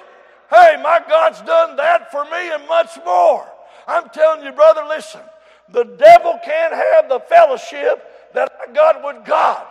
Hey, 0.51 0.83
my 0.83 1.01
God's 1.09 1.40
done 1.42 1.77
that 1.77 2.11
for 2.11 2.25
me 2.25 2.51
and 2.53 2.66
much 2.66 2.90
more. 3.05 3.46
I'm 3.87 4.09
telling 4.09 4.44
you, 4.44 4.51
brother, 4.51 4.83
listen. 4.88 5.20
The 5.68 5.85
devil 5.85 6.38
can't 6.44 6.75
have 6.75 7.09
the 7.09 7.20
fellowship 7.20 8.05
that 8.35 8.53
I 8.61 8.73
got 8.73 9.05
with 9.05 9.25
God. 9.25 9.66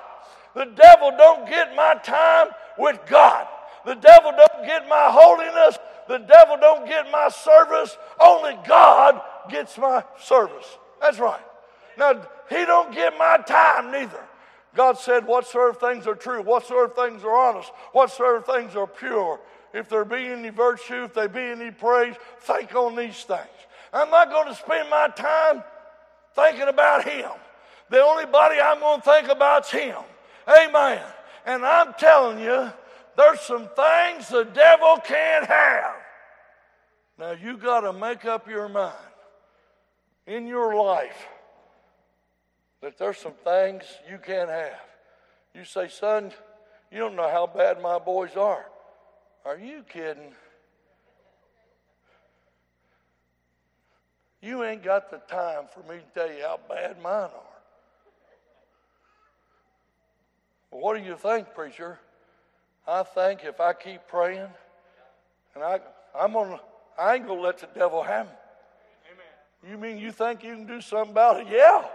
The 0.54 0.65
devil 0.65 1.12
don't 1.17 1.47
get 1.47 1.76
my 1.76 1.95
time 2.04 2.47
with 2.78 3.00
God. 3.08 3.47
The 3.86 3.95
devil 3.95 4.32
don't 4.32 4.65
get 4.65 4.88
my 4.88 5.08
holiness. 5.10 5.78
The 6.08 6.19
devil 6.19 6.58
don't 6.60 6.86
get 6.86 7.10
my 7.12 7.30
service. 7.30 7.97
Only 8.19 8.58
God 8.67 9.21
gets 9.50 9.78
my 9.78 10.04
service. 10.19 10.78
That's 11.00 11.19
right. 11.19 11.41
Now, 11.97 12.21
he 12.50 12.65
don't 12.65 12.93
get 12.93 13.17
my 13.17 13.38
time 13.38 13.91
neither. 13.91 14.24
God 14.76 14.97
said, 14.97 15.26
whatsoever 15.26 15.74
things 15.74 16.08
are 16.08 16.15
true, 16.15 16.41
whatsoever 16.41 16.89
things 16.89 17.24
are 17.24 17.36
honest, 17.36 17.69
whatsoever 17.91 18.41
things 18.41 18.76
are 18.76 18.88
pure, 18.88 19.39
if 19.74 19.89
there 19.89 20.06
be 20.06 20.28
any 20.28 20.50
virtue, 20.50 21.04
if 21.04 21.13
there 21.13 21.28
be 21.28 21.41
any 21.41 21.71
praise, 21.71 22.15
think 22.41 22.74
on 22.76 22.95
these 22.95 23.24
things. 23.24 23.47
I'm 23.93 24.10
not 24.10 24.30
going 24.30 24.47
to 24.47 24.56
spend 24.56 24.89
my 24.89 25.10
time 25.10 25.63
thinking 26.36 26.67
about 26.67 27.08
him. 27.08 27.32
The 27.91 28.01
only 28.01 28.25
body 28.25 28.56
I'm 28.60 28.80
going 28.80 29.01
to 29.01 29.06
think 29.06 29.27
about 29.27 29.65
is 29.65 29.71
him. 29.71 29.97
Amen. 30.47 31.01
And 31.45 31.65
I'm 31.65 31.93
telling 31.99 32.39
you, 32.39 32.71
there's 33.17 33.41
some 33.41 33.67
things 33.75 34.30
the 34.30 34.45
devil 34.45 34.95
can't 35.04 35.45
have. 35.45 35.95
Now 37.19 37.32
you 37.32 37.58
got 37.58 37.82
to 37.82 37.91
make 37.91 38.23
up 38.23 38.47
your 38.47 38.69
mind 38.69 38.95
in 40.25 40.47
your 40.47 40.73
life 40.82 41.27
that 42.82 42.97
there's 42.97 43.17
some 43.17 43.34
things 43.43 43.84
you 44.10 44.17
can't 44.25 44.49
have. 44.49 44.80
You 45.54 45.65
say, 45.65 45.89
son, 45.89 46.32
you 46.93 46.97
don't 46.97 47.17
know 47.17 47.30
how 47.30 47.45
bad 47.45 47.82
my 47.82 47.99
boys 47.99 48.38
are. 48.38 48.67
Are 49.43 49.58
you 49.58 49.84
kidding? 49.84 50.34
You 54.41 54.63
ain't 54.63 54.82
got 54.82 55.12
the 55.12 55.17
time 55.17 55.65
for 55.73 55.82
me 55.91 55.99
to 55.99 56.19
tell 56.19 56.34
you 56.34 56.41
how 56.43 56.60
bad 56.69 57.01
mine 57.01 57.30
are. 57.36 57.50
Well, 60.71 60.81
what 60.81 60.97
do 60.97 61.03
you 61.03 61.15
think, 61.15 61.53
preacher? 61.53 61.99
I 62.88 63.03
think 63.03 63.41
if 63.43 63.60
I 63.60 63.73
keep 63.73 64.01
praying, 64.07 64.47
and 65.53 65.63
I, 65.63 65.79
I'm 66.17 66.34
gonna, 66.34 66.60
I 66.97 67.15
ain't 67.15 67.27
gonna 67.27 67.41
let 67.41 67.60
the 67.60 67.67
devil 67.77 68.01
have 68.01 68.27
me. 68.27 68.31
Amen. 69.12 69.71
You 69.71 69.77
mean 69.77 69.97
you 69.97 70.12
think 70.12 70.43
you 70.43 70.55
can 70.55 70.65
do 70.65 70.81
something 70.81 71.12
about 71.12 71.41
it? 71.41 71.47
Yeah, 71.49 71.86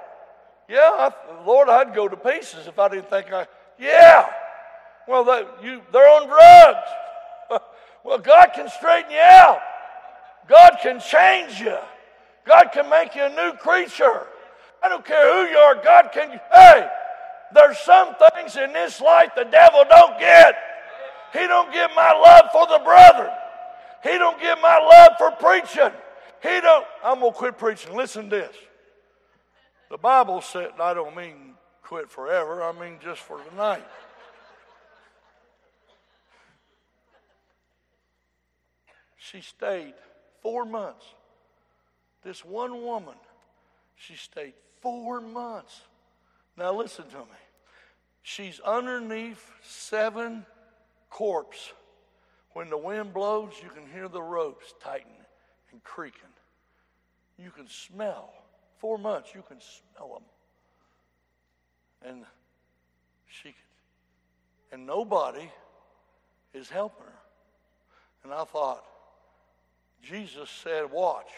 yeah. 0.68 0.90
I, 0.92 1.12
Lord, 1.46 1.68
I'd 1.68 1.94
go 1.94 2.06
to 2.06 2.16
pieces 2.16 2.66
if 2.66 2.78
I 2.78 2.88
didn't 2.88 3.08
think 3.08 3.32
I. 3.32 3.46
Yeah. 3.78 4.30
Well, 5.08 5.24
they, 5.24 5.66
you, 5.66 5.80
they're 5.92 6.08
on 6.08 6.26
drugs. 6.28 7.64
well, 8.04 8.18
God 8.18 8.50
can 8.54 8.68
straighten 8.68 9.10
you 9.10 9.18
out. 9.18 9.60
God 10.48 10.78
can 10.82 11.00
change 11.00 11.60
you. 11.60 11.76
God 12.44 12.70
can 12.72 12.88
make 12.90 13.14
you 13.14 13.24
a 13.24 13.28
new 13.28 13.52
creature. 13.58 14.26
I 14.82 14.88
don't 14.88 15.04
care 15.04 15.32
who 15.32 15.50
you 15.50 15.58
are. 15.58 15.74
God 15.82 16.10
can. 16.12 16.40
Hey, 16.52 16.88
there's 17.54 17.78
some 17.78 18.14
things 18.34 18.56
in 18.56 18.72
this 18.72 19.00
life 19.00 19.30
the 19.36 19.44
devil 19.44 19.84
don't 19.88 20.18
get. 20.18 20.54
He 21.32 21.46
don't 21.46 21.72
get 21.72 21.90
my 21.94 22.12
love 22.12 22.50
for 22.52 22.66
the 22.66 22.82
brother. 22.84 23.32
He 24.02 24.18
don't 24.18 24.40
get 24.40 24.60
my 24.60 24.78
love 24.78 25.12
for 25.18 25.30
preaching. 25.32 25.92
He 26.42 26.60
don't. 26.60 26.86
I'm 27.04 27.20
gonna 27.20 27.32
quit 27.32 27.58
preaching. 27.58 27.94
Listen 27.94 28.30
to 28.30 28.36
this. 28.36 28.56
The 29.90 29.98
Bible 29.98 30.40
said, 30.40 30.70
I 30.80 30.94
don't 30.94 31.16
mean 31.16 31.54
quit 31.82 32.10
forever. 32.10 32.62
I 32.62 32.72
mean 32.72 32.98
just 33.02 33.20
for 33.20 33.40
tonight. 33.50 33.84
She 39.16 39.40
stayed 39.40 39.94
four 40.42 40.64
months. 40.64 41.04
This 42.22 42.44
one 42.44 42.82
woman, 42.82 43.14
she 43.96 44.14
stayed 44.14 44.54
four 44.80 45.20
months. 45.20 45.80
Now 46.56 46.74
listen 46.74 47.04
to 47.10 47.18
me. 47.18 47.40
She's 48.22 48.60
underneath 48.60 49.50
seven 49.62 50.46
corpse. 51.10 51.72
When 52.54 52.70
the 52.70 52.78
wind 52.78 53.12
blows, 53.12 53.52
you 53.62 53.68
can 53.68 53.86
hear 53.92 54.08
the 54.08 54.22
ropes 54.22 54.74
tightening 54.82 55.12
and 55.70 55.82
creaking. 55.84 56.20
You 57.38 57.50
can 57.50 57.68
smell. 57.68 58.32
Four 58.78 58.98
months, 58.98 59.30
you 59.34 59.44
can 59.46 59.58
smell 59.60 60.14
them. 60.14 62.10
And 62.10 62.24
she 63.26 63.54
and 64.72 64.86
nobody 64.86 65.50
is 66.52 66.68
helping 66.68 67.04
her. 67.06 67.12
And 68.24 68.32
I 68.32 68.44
thought, 68.44 68.84
Jesus 70.02 70.50
said, 70.50 70.90
watch. 70.90 71.30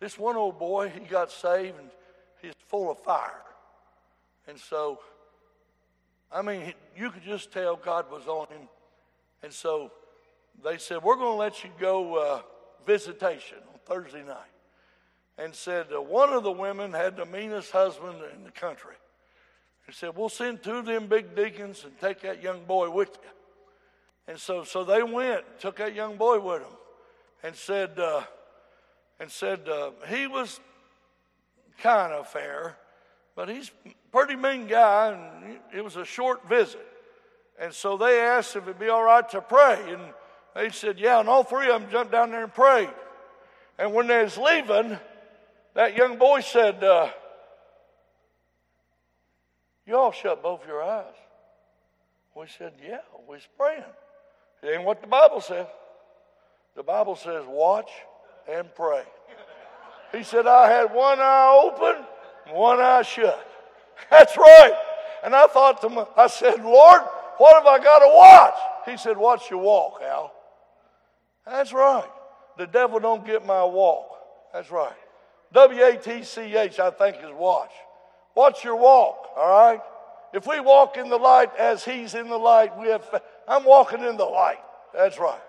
This 0.00 0.18
one 0.18 0.36
old 0.36 0.58
boy, 0.58 0.88
he 0.88 1.00
got 1.00 1.30
saved 1.30 1.78
and 1.78 1.90
he's 2.40 2.54
full 2.68 2.90
of 2.90 2.98
fire. 2.98 3.42
And 4.48 4.58
so 4.58 5.00
I 6.32 6.42
mean, 6.42 6.72
you 6.96 7.10
could 7.10 7.24
just 7.24 7.52
tell 7.52 7.76
God 7.76 8.10
was 8.10 8.26
on 8.26 8.46
him. 8.48 8.68
And 9.42 9.52
so 9.52 9.90
they 10.62 10.78
said, 10.78 11.02
We're 11.02 11.16
going 11.16 11.32
to 11.32 11.38
let 11.38 11.64
you 11.64 11.70
go 11.78 12.16
uh, 12.16 12.42
visitation 12.86 13.58
on 13.72 13.80
Thursday 13.84 14.22
night. 14.22 14.36
And 15.38 15.54
said, 15.54 15.86
uh, 15.94 16.00
One 16.00 16.30
of 16.30 16.44
the 16.44 16.52
women 16.52 16.92
had 16.92 17.16
the 17.16 17.26
meanest 17.26 17.72
husband 17.72 18.18
in 18.36 18.44
the 18.44 18.52
country. 18.52 18.94
And 19.86 19.96
said, 19.96 20.16
We'll 20.16 20.28
send 20.28 20.62
two 20.62 20.76
of 20.76 20.86
them 20.86 21.08
big 21.08 21.34
deacons 21.34 21.84
and 21.84 21.98
take 21.98 22.20
that 22.20 22.42
young 22.42 22.64
boy 22.64 22.90
with 22.90 23.08
you. 23.08 23.30
And 24.28 24.38
so, 24.38 24.62
so 24.62 24.84
they 24.84 25.02
went, 25.02 25.44
took 25.58 25.78
that 25.78 25.94
young 25.94 26.16
boy 26.16 26.38
with 26.38 26.62
them, 26.62 26.70
and 27.42 27.56
said, 27.56 27.98
uh, 27.98 28.22
and 29.18 29.28
said 29.28 29.68
uh, 29.68 29.90
he 30.08 30.28
was 30.28 30.60
kind 31.78 32.12
of 32.12 32.28
fair, 32.28 32.76
but 33.36 33.48
he's 33.48 33.70
a 33.86 33.90
pretty 34.12 34.36
mean 34.36 34.66
guy, 34.66 35.12
and 35.12 35.58
it 35.74 35.82
was 35.82 35.96
a 35.96 36.04
short 36.04 36.48
visit. 36.48 36.86
And 37.58 37.72
so 37.72 37.96
they 37.96 38.20
asked 38.20 38.56
if 38.56 38.64
it'd 38.64 38.78
be 38.78 38.88
all 38.88 39.02
right 39.02 39.28
to 39.30 39.40
pray, 39.40 39.78
and 39.88 40.00
they 40.54 40.70
said, 40.70 40.98
Yeah, 40.98 41.20
and 41.20 41.28
all 41.28 41.44
three 41.44 41.70
of 41.70 41.80
them 41.80 41.90
jumped 41.90 42.12
down 42.12 42.30
there 42.30 42.44
and 42.44 42.54
prayed. 42.54 42.90
And 43.78 43.94
when 43.94 44.06
they 44.06 44.22
was 44.22 44.36
leaving, 44.36 44.98
that 45.74 45.96
young 45.96 46.18
boy 46.18 46.40
said, 46.40 46.82
uh, 46.82 47.10
You 49.86 49.96
all 49.96 50.12
shut 50.12 50.42
both 50.42 50.66
your 50.66 50.82
eyes. 50.82 51.14
We 52.34 52.46
said, 52.58 52.72
Yeah, 52.82 53.00
we 53.28 53.36
was 53.36 53.48
praying. 53.56 53.84
It 54.62 54.68
ain't 54.68 54.84
what 54.84 55.00
the 55.00 55.08
Bible 55.08 55.40
says. 55.40 55.66
The 56.76 56.82
Bible 56.82 57.16
says, 57.16 57.44
Watch 57.46 57.90
and 58.50 58.74
pray. 58.74 59.04
He 60.12 60.22
said, 60.24 60.46
I 60.46 60.68
had 60.68 60.92
one 60.92 61.20
eye 61.20 61.60
open, 61.64 62.04
one 62.52 62.80
eye 62.80 63.02
shut. 63.02 63.46
That's 64.10 64.36
right. 64.36 64.74
And 65.24 65.34
I 65.34 65.46
thought 65.46 65.80
to 65.82 65.88
myself, 65.88 66.10
I 66.16 66.26
said, 66.26 66.64
Lord, 66.64 67.02
what 67.38 67.54
have 67.54 67.66
I 67.66 67.82
got 67.82 67.98
to 68.00 68.08
watch? 68.08 68.54
He 68.86 68.96
said, 68.96 69.16
Watch 69.16 69.50
your 69.50 69.60
walk, 69.60 70.00
Al. 70.02 70.32
That's 71.46 71.72
right. 71.72 72.08
The 72.58 72.66
devil 72.66 73.00
don't 73.00 73.24
get 73.24 73.46
my 73.46 73.64
walk. 73.64 74.10
That's 74.52 74.70
right. 74.70 74.92
W 75.52 75.82
A 75.84 75.96
T 75.96 76.22
C 76.22 76.56
H, 76.56 76.78
I 76.78 76.90
think, 76.90 77.16
is 77.16 77.32
watch. 77.32 77.72
Watch 78.34 78.64
your 78.64 78.76
walk, 78.76 79.30
all 79.36 79.50
right? 79.50 79.80
If 80.32 80.46
we 80.46 80.60
walk 80.60 80.96
in 80.96 81.08
the 81.08 81.16
light 81.16 81.50
as 81.58 81.84
he's 81.84 82.14
in 82.14 82.28
the 82.28 82.36
light, 82.36 82.78
we 82.78 82.88
have. 82.88 83.22
I'm 83.48 83.64
walking 83.64 84.04
in 84.04 84.16
the 84.16 84.24
light. 84.24 84.60
That's 84.94 85.18
right. 85.18 85.40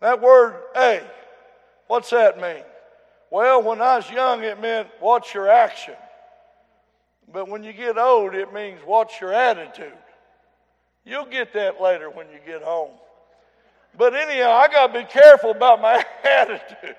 That 0.00 0.20
word 0.20 0.54
A, 0.76 1.02
what's 1.88 2.10
that 2.10 2.40
mean? 2.40 2.62
Well, 3.30 3.62
when 3.62 3.80
I 3.80 3.96
was 3.96 4.10
young, 4.10 4.44
it 4.44 4.60
meant 4.60 4.88
watch 5.00 5.34
your 5.34 5.48
action. 5.48 5.94
But 7.32 7.48
when 7.48 7.62
you 7.64 7.72
get 7.72 7.98
old, 7.98 8.34
it 8.34 8.52
means 8.52 8.80
what's 8.84 9.20
your 9.20 9.32
attitude. 9.32 9.92
You'll 11.04 11.26
get 11.26 11.52
that 11.54 11.80
later 11.80 12.10
when 12.10 12.26
you 12.30 12.38
get 12.44 12.62
home. 12.62 12.90
But 13.96 14.14
anyhow, 14.14 14.50
I 14.50 14.68
got 14.68 14.92
to 14.92 15.00
be 15.00 15.04
careful 15.04 15.50
about 15.52 15.80
my 15.80 16.04
attitude. 16.24 16.96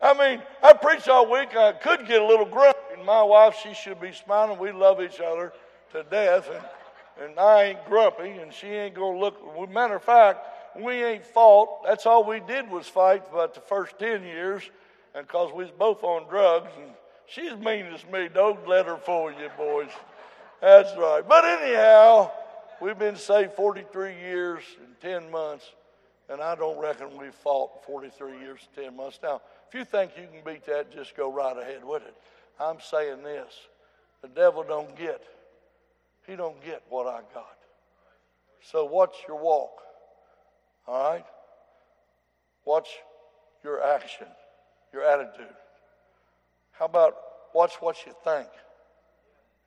I 0.00 0.14
mean, 0.14 0.42
I 0.62 0.72
preached 0.72 1.08
all 1.08 1.30
week. 1.30 1.56
I 1.56 1.72
could 1.72 2.06
get 2.06 2.20
a 2.20 2.26
little 2.26 2.44
grumpy. 2.44 2.78
And 2.96 3.06
my 3.06 3.22
wife, 3.22 3.56
she 3.62 3.72
should 3.72 4.00
be 4.00 4.12
smiling. 4.12 4.58
We 4.58 4.72
love 4.72 5.00
each 5.00 5.20
other 5.20 5.52
to 5.92 6.02
death. 6.04 6.48
And, 6.50 7.30
and 7.30 7.38
I 7.38 7.64
ain't 7.64 7.84
grumpy, 7.86 8.30
and 8.30 8.52
she 8.52 8.66
ain't 8.66 8.94
going 8.94 9.14
to 9.16 9.20
look. 9.20 9.70
Matter 9.70 9.96
of 9.96 10.02
fact, 10.02 10.46
we 10.78 11.02
ain't 11.04 11.24
fought. 11.24 11.84
That's 11.84 12.06
all 12.06 12.24
we 12.24 12.40
did 12.40 12.68
was 12.70 12.88
fight 12.88 13.22
about 13.30 13.54
the 13.54 13.60
first 13.60 13.98
10 13.98 14.22
years, 14.24 14.68
and 15.14 15.26
because 15.26 15.52
we 15.52 15.62
was 15.62 15.72
both 15.72 16.02
on 16.02 16.28
drugs. 16.28 16.70
And 16.80 16.90
she's 17.26 17.56
mean 17.56 17.86
as 17.86 18.04
me. 18.12 18.28
Don't 18.32 18.66
let 18.68 18.86
her 18.86 18.96
fool 18.96 19.30
you, 19.32 19.50
boys. 19.56 19.90
That's 20.60 20.96
right. 20.96 21.22
But 21.26 21.44
anyhow, 21.44 22.30
we've 22.80 22.98
been 22.98 23.16
saved 23.16 23.52
43 23.54 24.14
years 24.14 24.62
and 24.78 25.00
10 25.00 25.30
months. 25.30 25.70
And 26.28 26.40
I 26.40 26.54
don't 26.54 26.78
reckon 26.78 27.18
we've 27.18 27.34
fought 27.34 27.84
43 27.84 28.38
years 28.38 28.60
and 28.76 28.84
10 28.86 28.96
months. 28.96 29.18
Now, 29.22 29.42
if 29.68 29.74
you 29.74 29.84
think 29.84 30.12
you 30.16 30.26
can 30.32 30.42
beat 30.44 30.64
that, 30.66 30.92
just 30.92 31.16
go 31.16 31.32
right 31.32 31.56
ahead 31.56 31.84
with 31.84 32.02
it. 32.02 32.14
I'm 32.60 32.78
saying 32.80 33.22
this 33.22 33.52
the 34.22 34.28
devil 34.28 34.62
don't 34.62 34.96
get, 34.96 35.22
he 36.26 36.36
don't 36.36 36.62
get 36.64 36.82
what 36.88 37.06
I 37.06 37.20
got. 37.34 37.58
So 38.62 38.84
watch 38.84 39.16
your 39.26 39.36
walk. 39.36 39.82
All 40.86 41.12
right? 41.12 41.24
Watch 42.64 42.88
your 43.64 43.82
action, 43.82 44.28
your 44.92 45.02
attitude. 45.02 45.46
How 46.72 46.86
about 46.86 47.14
watch 47.54 47.74
what 47.80 47.96
you 48.06 48.12
think? 48.24 48.48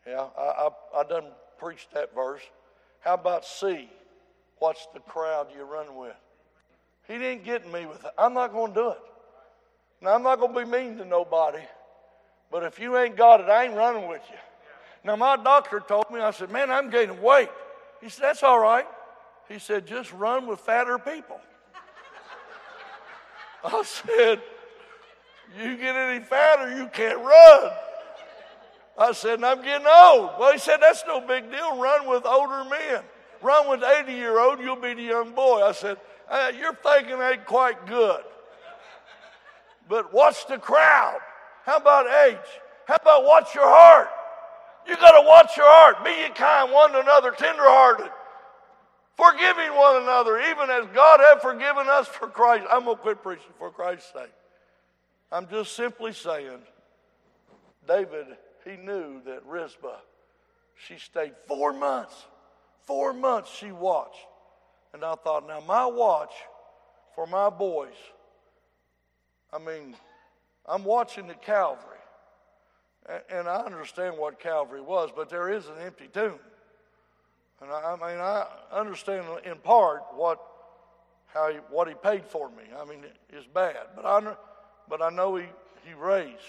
Yeah, 0.08 0.28
I, 0.38 0.42
I, 0.42 0.70
I 1.00 1.04
done 1.04 1.26
preached 1.58 1.94
that 1.94 2.14
verse. 2.14 2.42
How 3.00 3.16
about 3.16 3.46
see? 3.46 3.90
Watch 4.60 4.80
the 4.94 5.00
crowd 5.00 5.48
you 5.56 5.64
run 5.64 5.96
with. 5.96 6.16
He 7.08 7.18
didn't 7.18 7.44
get 7.44 7.72
me 7.72 7.86
with 7.86 8.04
it. 8.04 8.12
I'm 8.18 8.34
not 8.34 8.52
going 8.52 8.74
to 8.74 8.80
do 8.80 8.90
it. 8.90 8.98
Now, 10.02 10.16
I'm 10.16 10.24
not 10.24 10.40
going 10.40 10.54
to 10.54 10.66
be 10.66 10.70
mean 10.70 10.98
to 10.98 11.06
nobody, 11.06 11.64
but 12.52 12.64
if 12.64 12.80
you 12.80 12.98
ain't 12.98 13.16
got 13.16 13.42
it, 13.42 13.50
I 13.50 13.66
ain't 13.66 13.76
running 13.76 14.08
with 14.08 14.22
you. 14.30 14.38
Now, 15.04 15.16
my 15.16 15.38
doctor 15.38 15.80
told 15.80 16.10
me, 16.12 16.20
I 16.20 16.32
said, 16.32 16.52
man, 16.52 16.72
I'm 16.72 16.90
gaining 16.90 17.22
weight. 17.22 17.50
He 18.02 18.10
said, 18.10 18.24
that's 18.24 18.44
all 18.44 18.60
right. 18.60 18.86
He 19.48 19.60
said, 19.60 19.86
just 19.86 20.12
run 20.14 20.48
with 20.48 20.60
fatter 20.60 20.98
people. 20.98 21.40
I 23.64 23.84
said, 23.84 24.42
you 25.58 25.78
get 25.78 25.96
any 25.96 26.24
fatter, 26.24 26.78
you 26.78 26.88
can't 26.88 27.20
run. 27.20 27.72
I 28.98 29.12
said, 29.12 29.44
I'm 29.44 29.62
getting 29.62 29.88
old. 29.88 30.32
Well, 30.40 30.54
he 30.54 30.60
said, 30.60 30.78
that's 30.78 31.04
no 31.08 31.20
big 31.20 31.52
deal. 31.52 31.78
Run 31.78 32.08
with 32.08 32.26
older 32.26 32.64
men. 32.70 33.04
Run 33.42 33.70
with 33.70 33.84
80 33.84 34.14
year 34.14 34.40
old, 34.40 34.60
you'll 34.60 34.76
be 34.78 34.94
the 34.94 35.04
young 35.04 35.34
boy. 35.34 35.62
I 35.62 35.74
said, 35.74 35.98
uh, 36.30 36.52
your 36.58 36.74
thinking 36.76 37.20
ain't 37.22 37.46
quite 37.46 37.86
good. 37.86 38.22
But 39.88 40.14
watch 40.14 40.48
the 40.48 40.58
crowd. 40.58 41.20
How 41.66 41.78
about 41.78 42.08
age? 42.28 42.38
How 42.88 42.96
about 42.96 43.26
watch 43.26 43.54
your 43.54 43.68
heart? 43.68 44.10
You 44.88 44.96
got 44.96 45.20
to 45.20 45.28
watch 45.28 45.58
your 45.58 45.68
heart. 45.68 46.04
Be 46.04 46.12
ye 46.12 46.30
kind 46.30 46.72
one 46.72 46.92
to 46.92 47.00
another, 47.00 47.32
tenderhearted, 47.32 48.10
forgiving 49.18 49.76
one 49.76 50.04
another, 50.04 50.40
even 50.40 50.70
as 50.70 50.86
God 50.94 51.20
hath 51.20 51.42
forgiven 51.42 51.88
us 51.90 52.08
for 52.08 52.28
Christ. 52.28 52.66
I'm 52.72 52.86
going 52.86 52.98
to 52.98 53.02
quit 53.02 53.24
preaching 53.24 53.54
for 53.58 53.72
Christ's 53.72 54.14
sake. 54.14 54.32
I'm 55.36 55.50
just 55.50 55.76
simply 55.76 56.14
saying, 56.14 56.60
David, 57.86 58.28
he 58.64 58.78
knew 58.78 59.22
that 59.26 59.46
Rizpah, 59.46 59.98
she 60.76 60.98
stayed 60.98 61.34
four 61.46 61.74
months. 61.74 62.16
Four 62.86 63.12
months 63.12 63.54
she 63.54 63.74
watched. 63.74 64.26
And 64.94 65.04
I 65.04 65.16
thought, 65.16 65.46
now 65.46 65.62
my 65.68 65.86
watch 65.88 66.32
for 67.16 67.28
my 67.28 67.50
boys, 67.50 67.98
I 69.52 69.58
mean, 69.60 69.94
I'm 70.66 70.86
watching 70.86 71.28
the 71.28 71.34
Calvary. 71.34 71.84
And 73.30 73.50
I 73.50 73.58
understand 73.58 74.18
what 74.18 74.40
Calvary 74.40 74.82
was, 74.82 75.10
but 75.14 75.28
there 75.28 75.52
is 75.52 75.66
an 75.66 75.76
empty 75.86 76.08
tomb. 76.14 76.40
And 77.62 77.70
I, 77.70 77.98
I 78.02 78.10
mean, 78.10 78.22
I 78.22 78.48
understand 78.72 79.26
in 79.44 79.58
part 79.58 80.02
what, 80.16 80.40
how 81.28 81.52
he, 81.52 81.58
what 81.70 81.90
he 81.90 81.94
paid 81.94 82.26
for 82.26 82.50
me. 82.52 82.64
I 82.80 82.86
mean, 82.86 83.04
it's 83.30 83.48
bad. 83.48 83.76
But 83.98 84.06
I, 84.06 84.36
but 84.90 85.02
I 85.02 85.10
know 85.10 85.36
he, 85.36 85.46
he 85.86 85.94
raised 85.94 86.40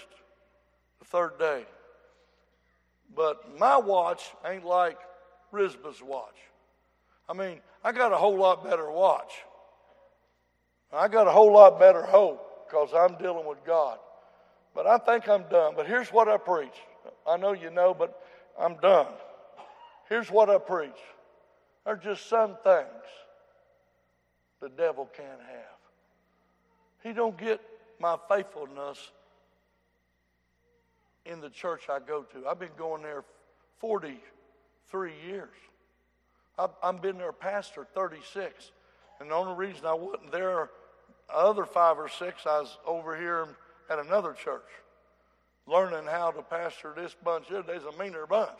the 0.99 1.05
third 1.05 1.37
day. 1.39 1.65
But 3.15 3.57
my 3.57 3.77
watch 3.77 4.23
ain't 4.45 4.65
like 4.65 4.97
Rizpah's 5.51 6.01
watch. 6.01 6.35
I 7.29 7.33
mean, 7.33 7.59
I 7.83 7.91
got 7.91 8.13
a 8.13 8.17
whole 8.17 8.37
lot 8.37 8.63
better 8.63 8.89
watch. 8.91 9.31
I 10.93 11.07
got 11.07 11.27
a 11.27 11.31
whole 11.31 11.51
lot 11.51 11.79
better 11.79 12.03
hope 12.03 12.67
because 12.67 12.89
I'm 12.95 13.17
dealing 13.17 13.45
with 13.45 13.63
God. 13.65 13.99
But 14.73 14.87
I 14.87 14.97
think 14.97 15.27
I'm 15.27 15.43
done. 15.49 15.73
But 15.75 15.87
here's 15.87 16.09
what 16.09 16.27
I 16.27 16.37
preach. 16.37 16.75
I 17.27 17.37
know 17.37 17.53
you 17.53 17.71
know, 17.71 17.93
but 17.93 18.21
I'm 18.59 18.75
done. 18.75 19.07
Here's 20.09 20.31
what 20.31 20.49
I 20.49 20.57
preach. 20.57 20.99
There's 21.85 22.03
just 22.03 22.29
some 22.29 22.55
things 22.63 22.87
the 24.61 24.69
devil 24.69 25.09
can't 25.15 25.41
have. 25.41 25.77
He 27.03 27.13
don't 27.13 27.37
get 27.37 27.61
my 27.99 28.17
faithfulness 28.29 29.11
in 31.25 31.41
the 31.41 31.49
church 31.49 31.89
I 31.89 31.99
go 31.99 32.23
to. 32.23 32.47
I've 32.47 32.59
been 32.59 32.69
going 32.77 33.01
there 33.01 33.23
43 33.79 35.11
years. 35.27 35.49
I've, 36.57 36.71
I've 36.81 37.01
been 37.01 37.17
their 37.17 37.33
pastor 37.33 37.85
36. 37.93 38.71
And 39.19 39.31
the 39.31 39.35
only 39.35 39.55
reason 39.55 39.85
I 39.85 39.93
wasn't 39.93 40.31
there 40.31 40.69
other 41.33 41.65
five 41.65 41.97
or 41.97 42.07
six, 42.07 42.45
I 42.45 42.61
was 42.61 42.77
over 42.85 43.17
here 43.17 43.47
at 43.89 43.99
another 43.99 44.33
church 44.33 44.63
learning 45.67 46.05
how 46.09 46.31
to 46.31 46.41
pastor 46.41 46.93
this 46.95 47.15
bunch. 47.23 47.45
There's 47.49 47.83
a 47.83 47.91
meaner 48.01 48.25
bunch. 48.25 48.59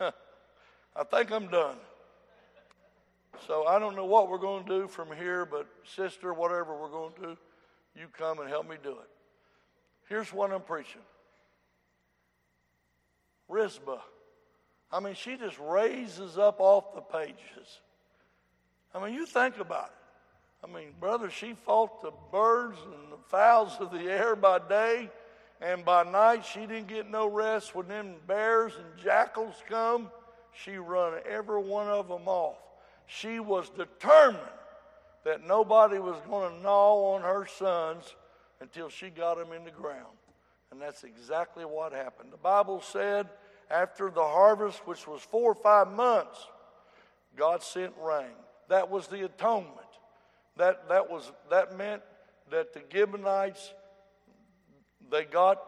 I 0.00 1.04
think 1.10 1.30
I'm 1.30 1.48
done. 1.48 1.76
So 3.46 3.66
I 3.66 3.78
don't 3.78 3.96
know 3.96 4.04
what 4.04 4.28
we're 4.28 4.38
going 4.38 4.64
to 4.64 4.80
do 4.80 4.88
from 4.88 5.08
here, 5.16 5.44
but 5.44 5.66
sister, 5.84 6.34
whatever 6.34 6.76
we're 6.76 6.90
going 6.90 7.12
to 7.14 7.20
do, 7.20 7.36
you 7.96 8.06
come 8.16 8.38
and 8.40 8.48
help 8.48 8.68
me 8.68 8.76
do 8.82 8.90
it. 8.90 9.10
Here's 10.08 10.32
what 10.32 10.52
I'm 10.52 10.62
preaching 10.62 11.02
Rizpah 13.48 14.00
I 14.92 15.00
mean, 15.00 15.14
she 15.14 15.36
just 15.36 15.58
raises 15.58 16.36
up 16.36 16.56
off 16.58 16.94
the 16.94 17.00
pages. 17.00 17.80
I 18.94 19.04
mean, 19.04 19.14
you 19.14 19.24
think 19.24 19.58
about 19.58 19.86
it. 19.86 20.66
I 20.68 20.72
mean, 20.72 20.88
brother, 20.98 21.30
she 21.30 21.54
fought 21.54 22.02
the 22.02 22.12
birds 22.32 22.78
and 22.84 23.12
the 23.12 23.22
fowls 23.28 23.76
of 23.80 23.92
the 23.92 24.00
air 24.00 24.34
by 24.34 24.58
day, 24.58 25.08
and 25.60 25.84
by 25.84 26.02
night 26.02 26.44
she 26.44 26.60
didn't 26.60 26.88
get 26.88 27.08
no 27.08 27.28
rest. 27.28 27.74
When 27.74 27.88
them 27.88 28.16
bears 28.26 28.72
and 28.74 29.02
jackals 29.02 29.54
come, 29.68 30.10
she 30.52 30.72
run 30.72 31.14
every 31.28 31.62
one 31.62 31.86
of 31.86 32.08
them 32.08 32.26
off. 32.26 32.58
She 33.12 33.40
was 33.40 33.70
determined 33.70 34.38
that 35.24 35.44
nobody 35.44 35.98
was 35.98 36.16
going 36.28 36.54
to 36.54 36.62
gnaw 36.62 37.14
on 37.14 37.22
her 37.22 37.44
sons 37.44 38.14
until 38.60 38.88
she 38.88 39.10
got 39.10 39.36
them 39.36 39.52
in 39.52 39.64
the 39.64 39.72
ground. 39.72 40.16
And 40.70 40.80
that's 40.80 41.02
exactly 41.02 41.64
what 41.64 41.92
happened. 41.92 42.32
The 42.32 42.36
Bible 42.36 42.80
said 42.80 43.28
after 43.68 44.10
the 44.10 44.22
harvest, 44.22 44.86
which 44.86 45.08
was 45.08 45.22
four 45.22 45.50
or 45.50 45.54
five 45.56 45.88
months, 45.88 46.46
God 47.34 47.64
sent 47.64 47.92
rain. 48.00 48.30
That 48.68 48.88
was 48.88 49.08
the 49.08 49.24
atonement. 49.24 49.74
That, 50.56 50.88
that, 50.88 51.10
was, 51.10 51.32
that 51.50 51.76
meant 51.76 52.02
that 52.50 52.72
the 52.72 52.82
Gibeonites, 52.92 53.74
they 55.10 55.24
got 55.24 55.60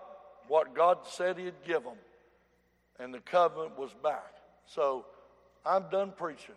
what 0.47 0.75
God 0.75 0.99
said 1.09 1.39
He'd 1.39 1.55
give 1.67 1.83
them, 1.83 1.99
and 3.01 3.13
the 3.13 3.21
covenant 3.21 3.77
was 3.77 3.91
back. 4.01 4.33
So 4.67 5.07
I'm 5.67 5.87
done 5.91 6.13
preaching. 6.17 6.55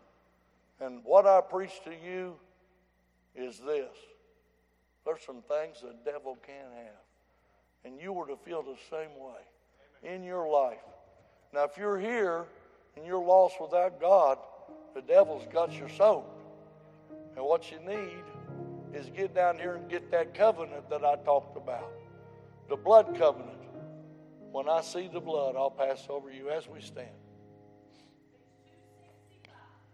And 0.80 1.02
what 1.04 1.26
I 1.26 1.42
preach 1.42 1.72
to 1.86 1.92
you 1.92 2.36
is 3.36 3.60
this 3.60 3.96
there's 5.06 5.22
some 5.26 5.42
things 5.44 5.82
the 5.82 5.96
devil 6.04 6.38
can't 6.46 6.74
have. 6.74 7.04
And 7.84 8.02
you 8.02 8.12
were 8.12 8.26
to 8.28 8.36
feel 8.38 8.64
the 8.64 8.78
same 8.90 9.12
way 9.20 10.14
in 10.16 10.24
your 10.24 10.50
life. 10.50 10.80
Now, 11.54 11.66
if 11.66 11.78
you're 11.78 12.00
here 12.00 12.46
and 12.96 13.06
you're 13.06 13.24
lost 13.24 13.62
without 13.62 14.02
God, 14.02 14.40
the 14.96 15.02
devil's 15.02 15.46
got 15.54 15.72
your 15.78 15.90
soul. 15.90 16.26
And 17.36 17.46
what 17.46 17.72
you 17.72 17.80
need 17.80 18.24
is 18.94 19.10
get 19.16 19.36
down 19.36 19.60
here 19.60 19.76
and 19.76 19.88
get 19.90 20.10
that 20.12 20.34
covenant 20.34 20.90
that 20.90 21.04
I 21.06 21.18
talked 21.18 21.58
about 21.58 21.92
the 22.68 22.76
blood 22.76 23.16
covenant. 23.18 23.52
When 24.52 24.68
I 24.68 24.82
see 24.82 25.08
the 25.08 25.20
blood, 25.20 25.56
I'll 25.56 25.70
pass 25.70 26.08
over 26.10 26.32
you 26.32 26.50
as 26.50 26.68
we 26.68 26.82
stand. 26.82 27.10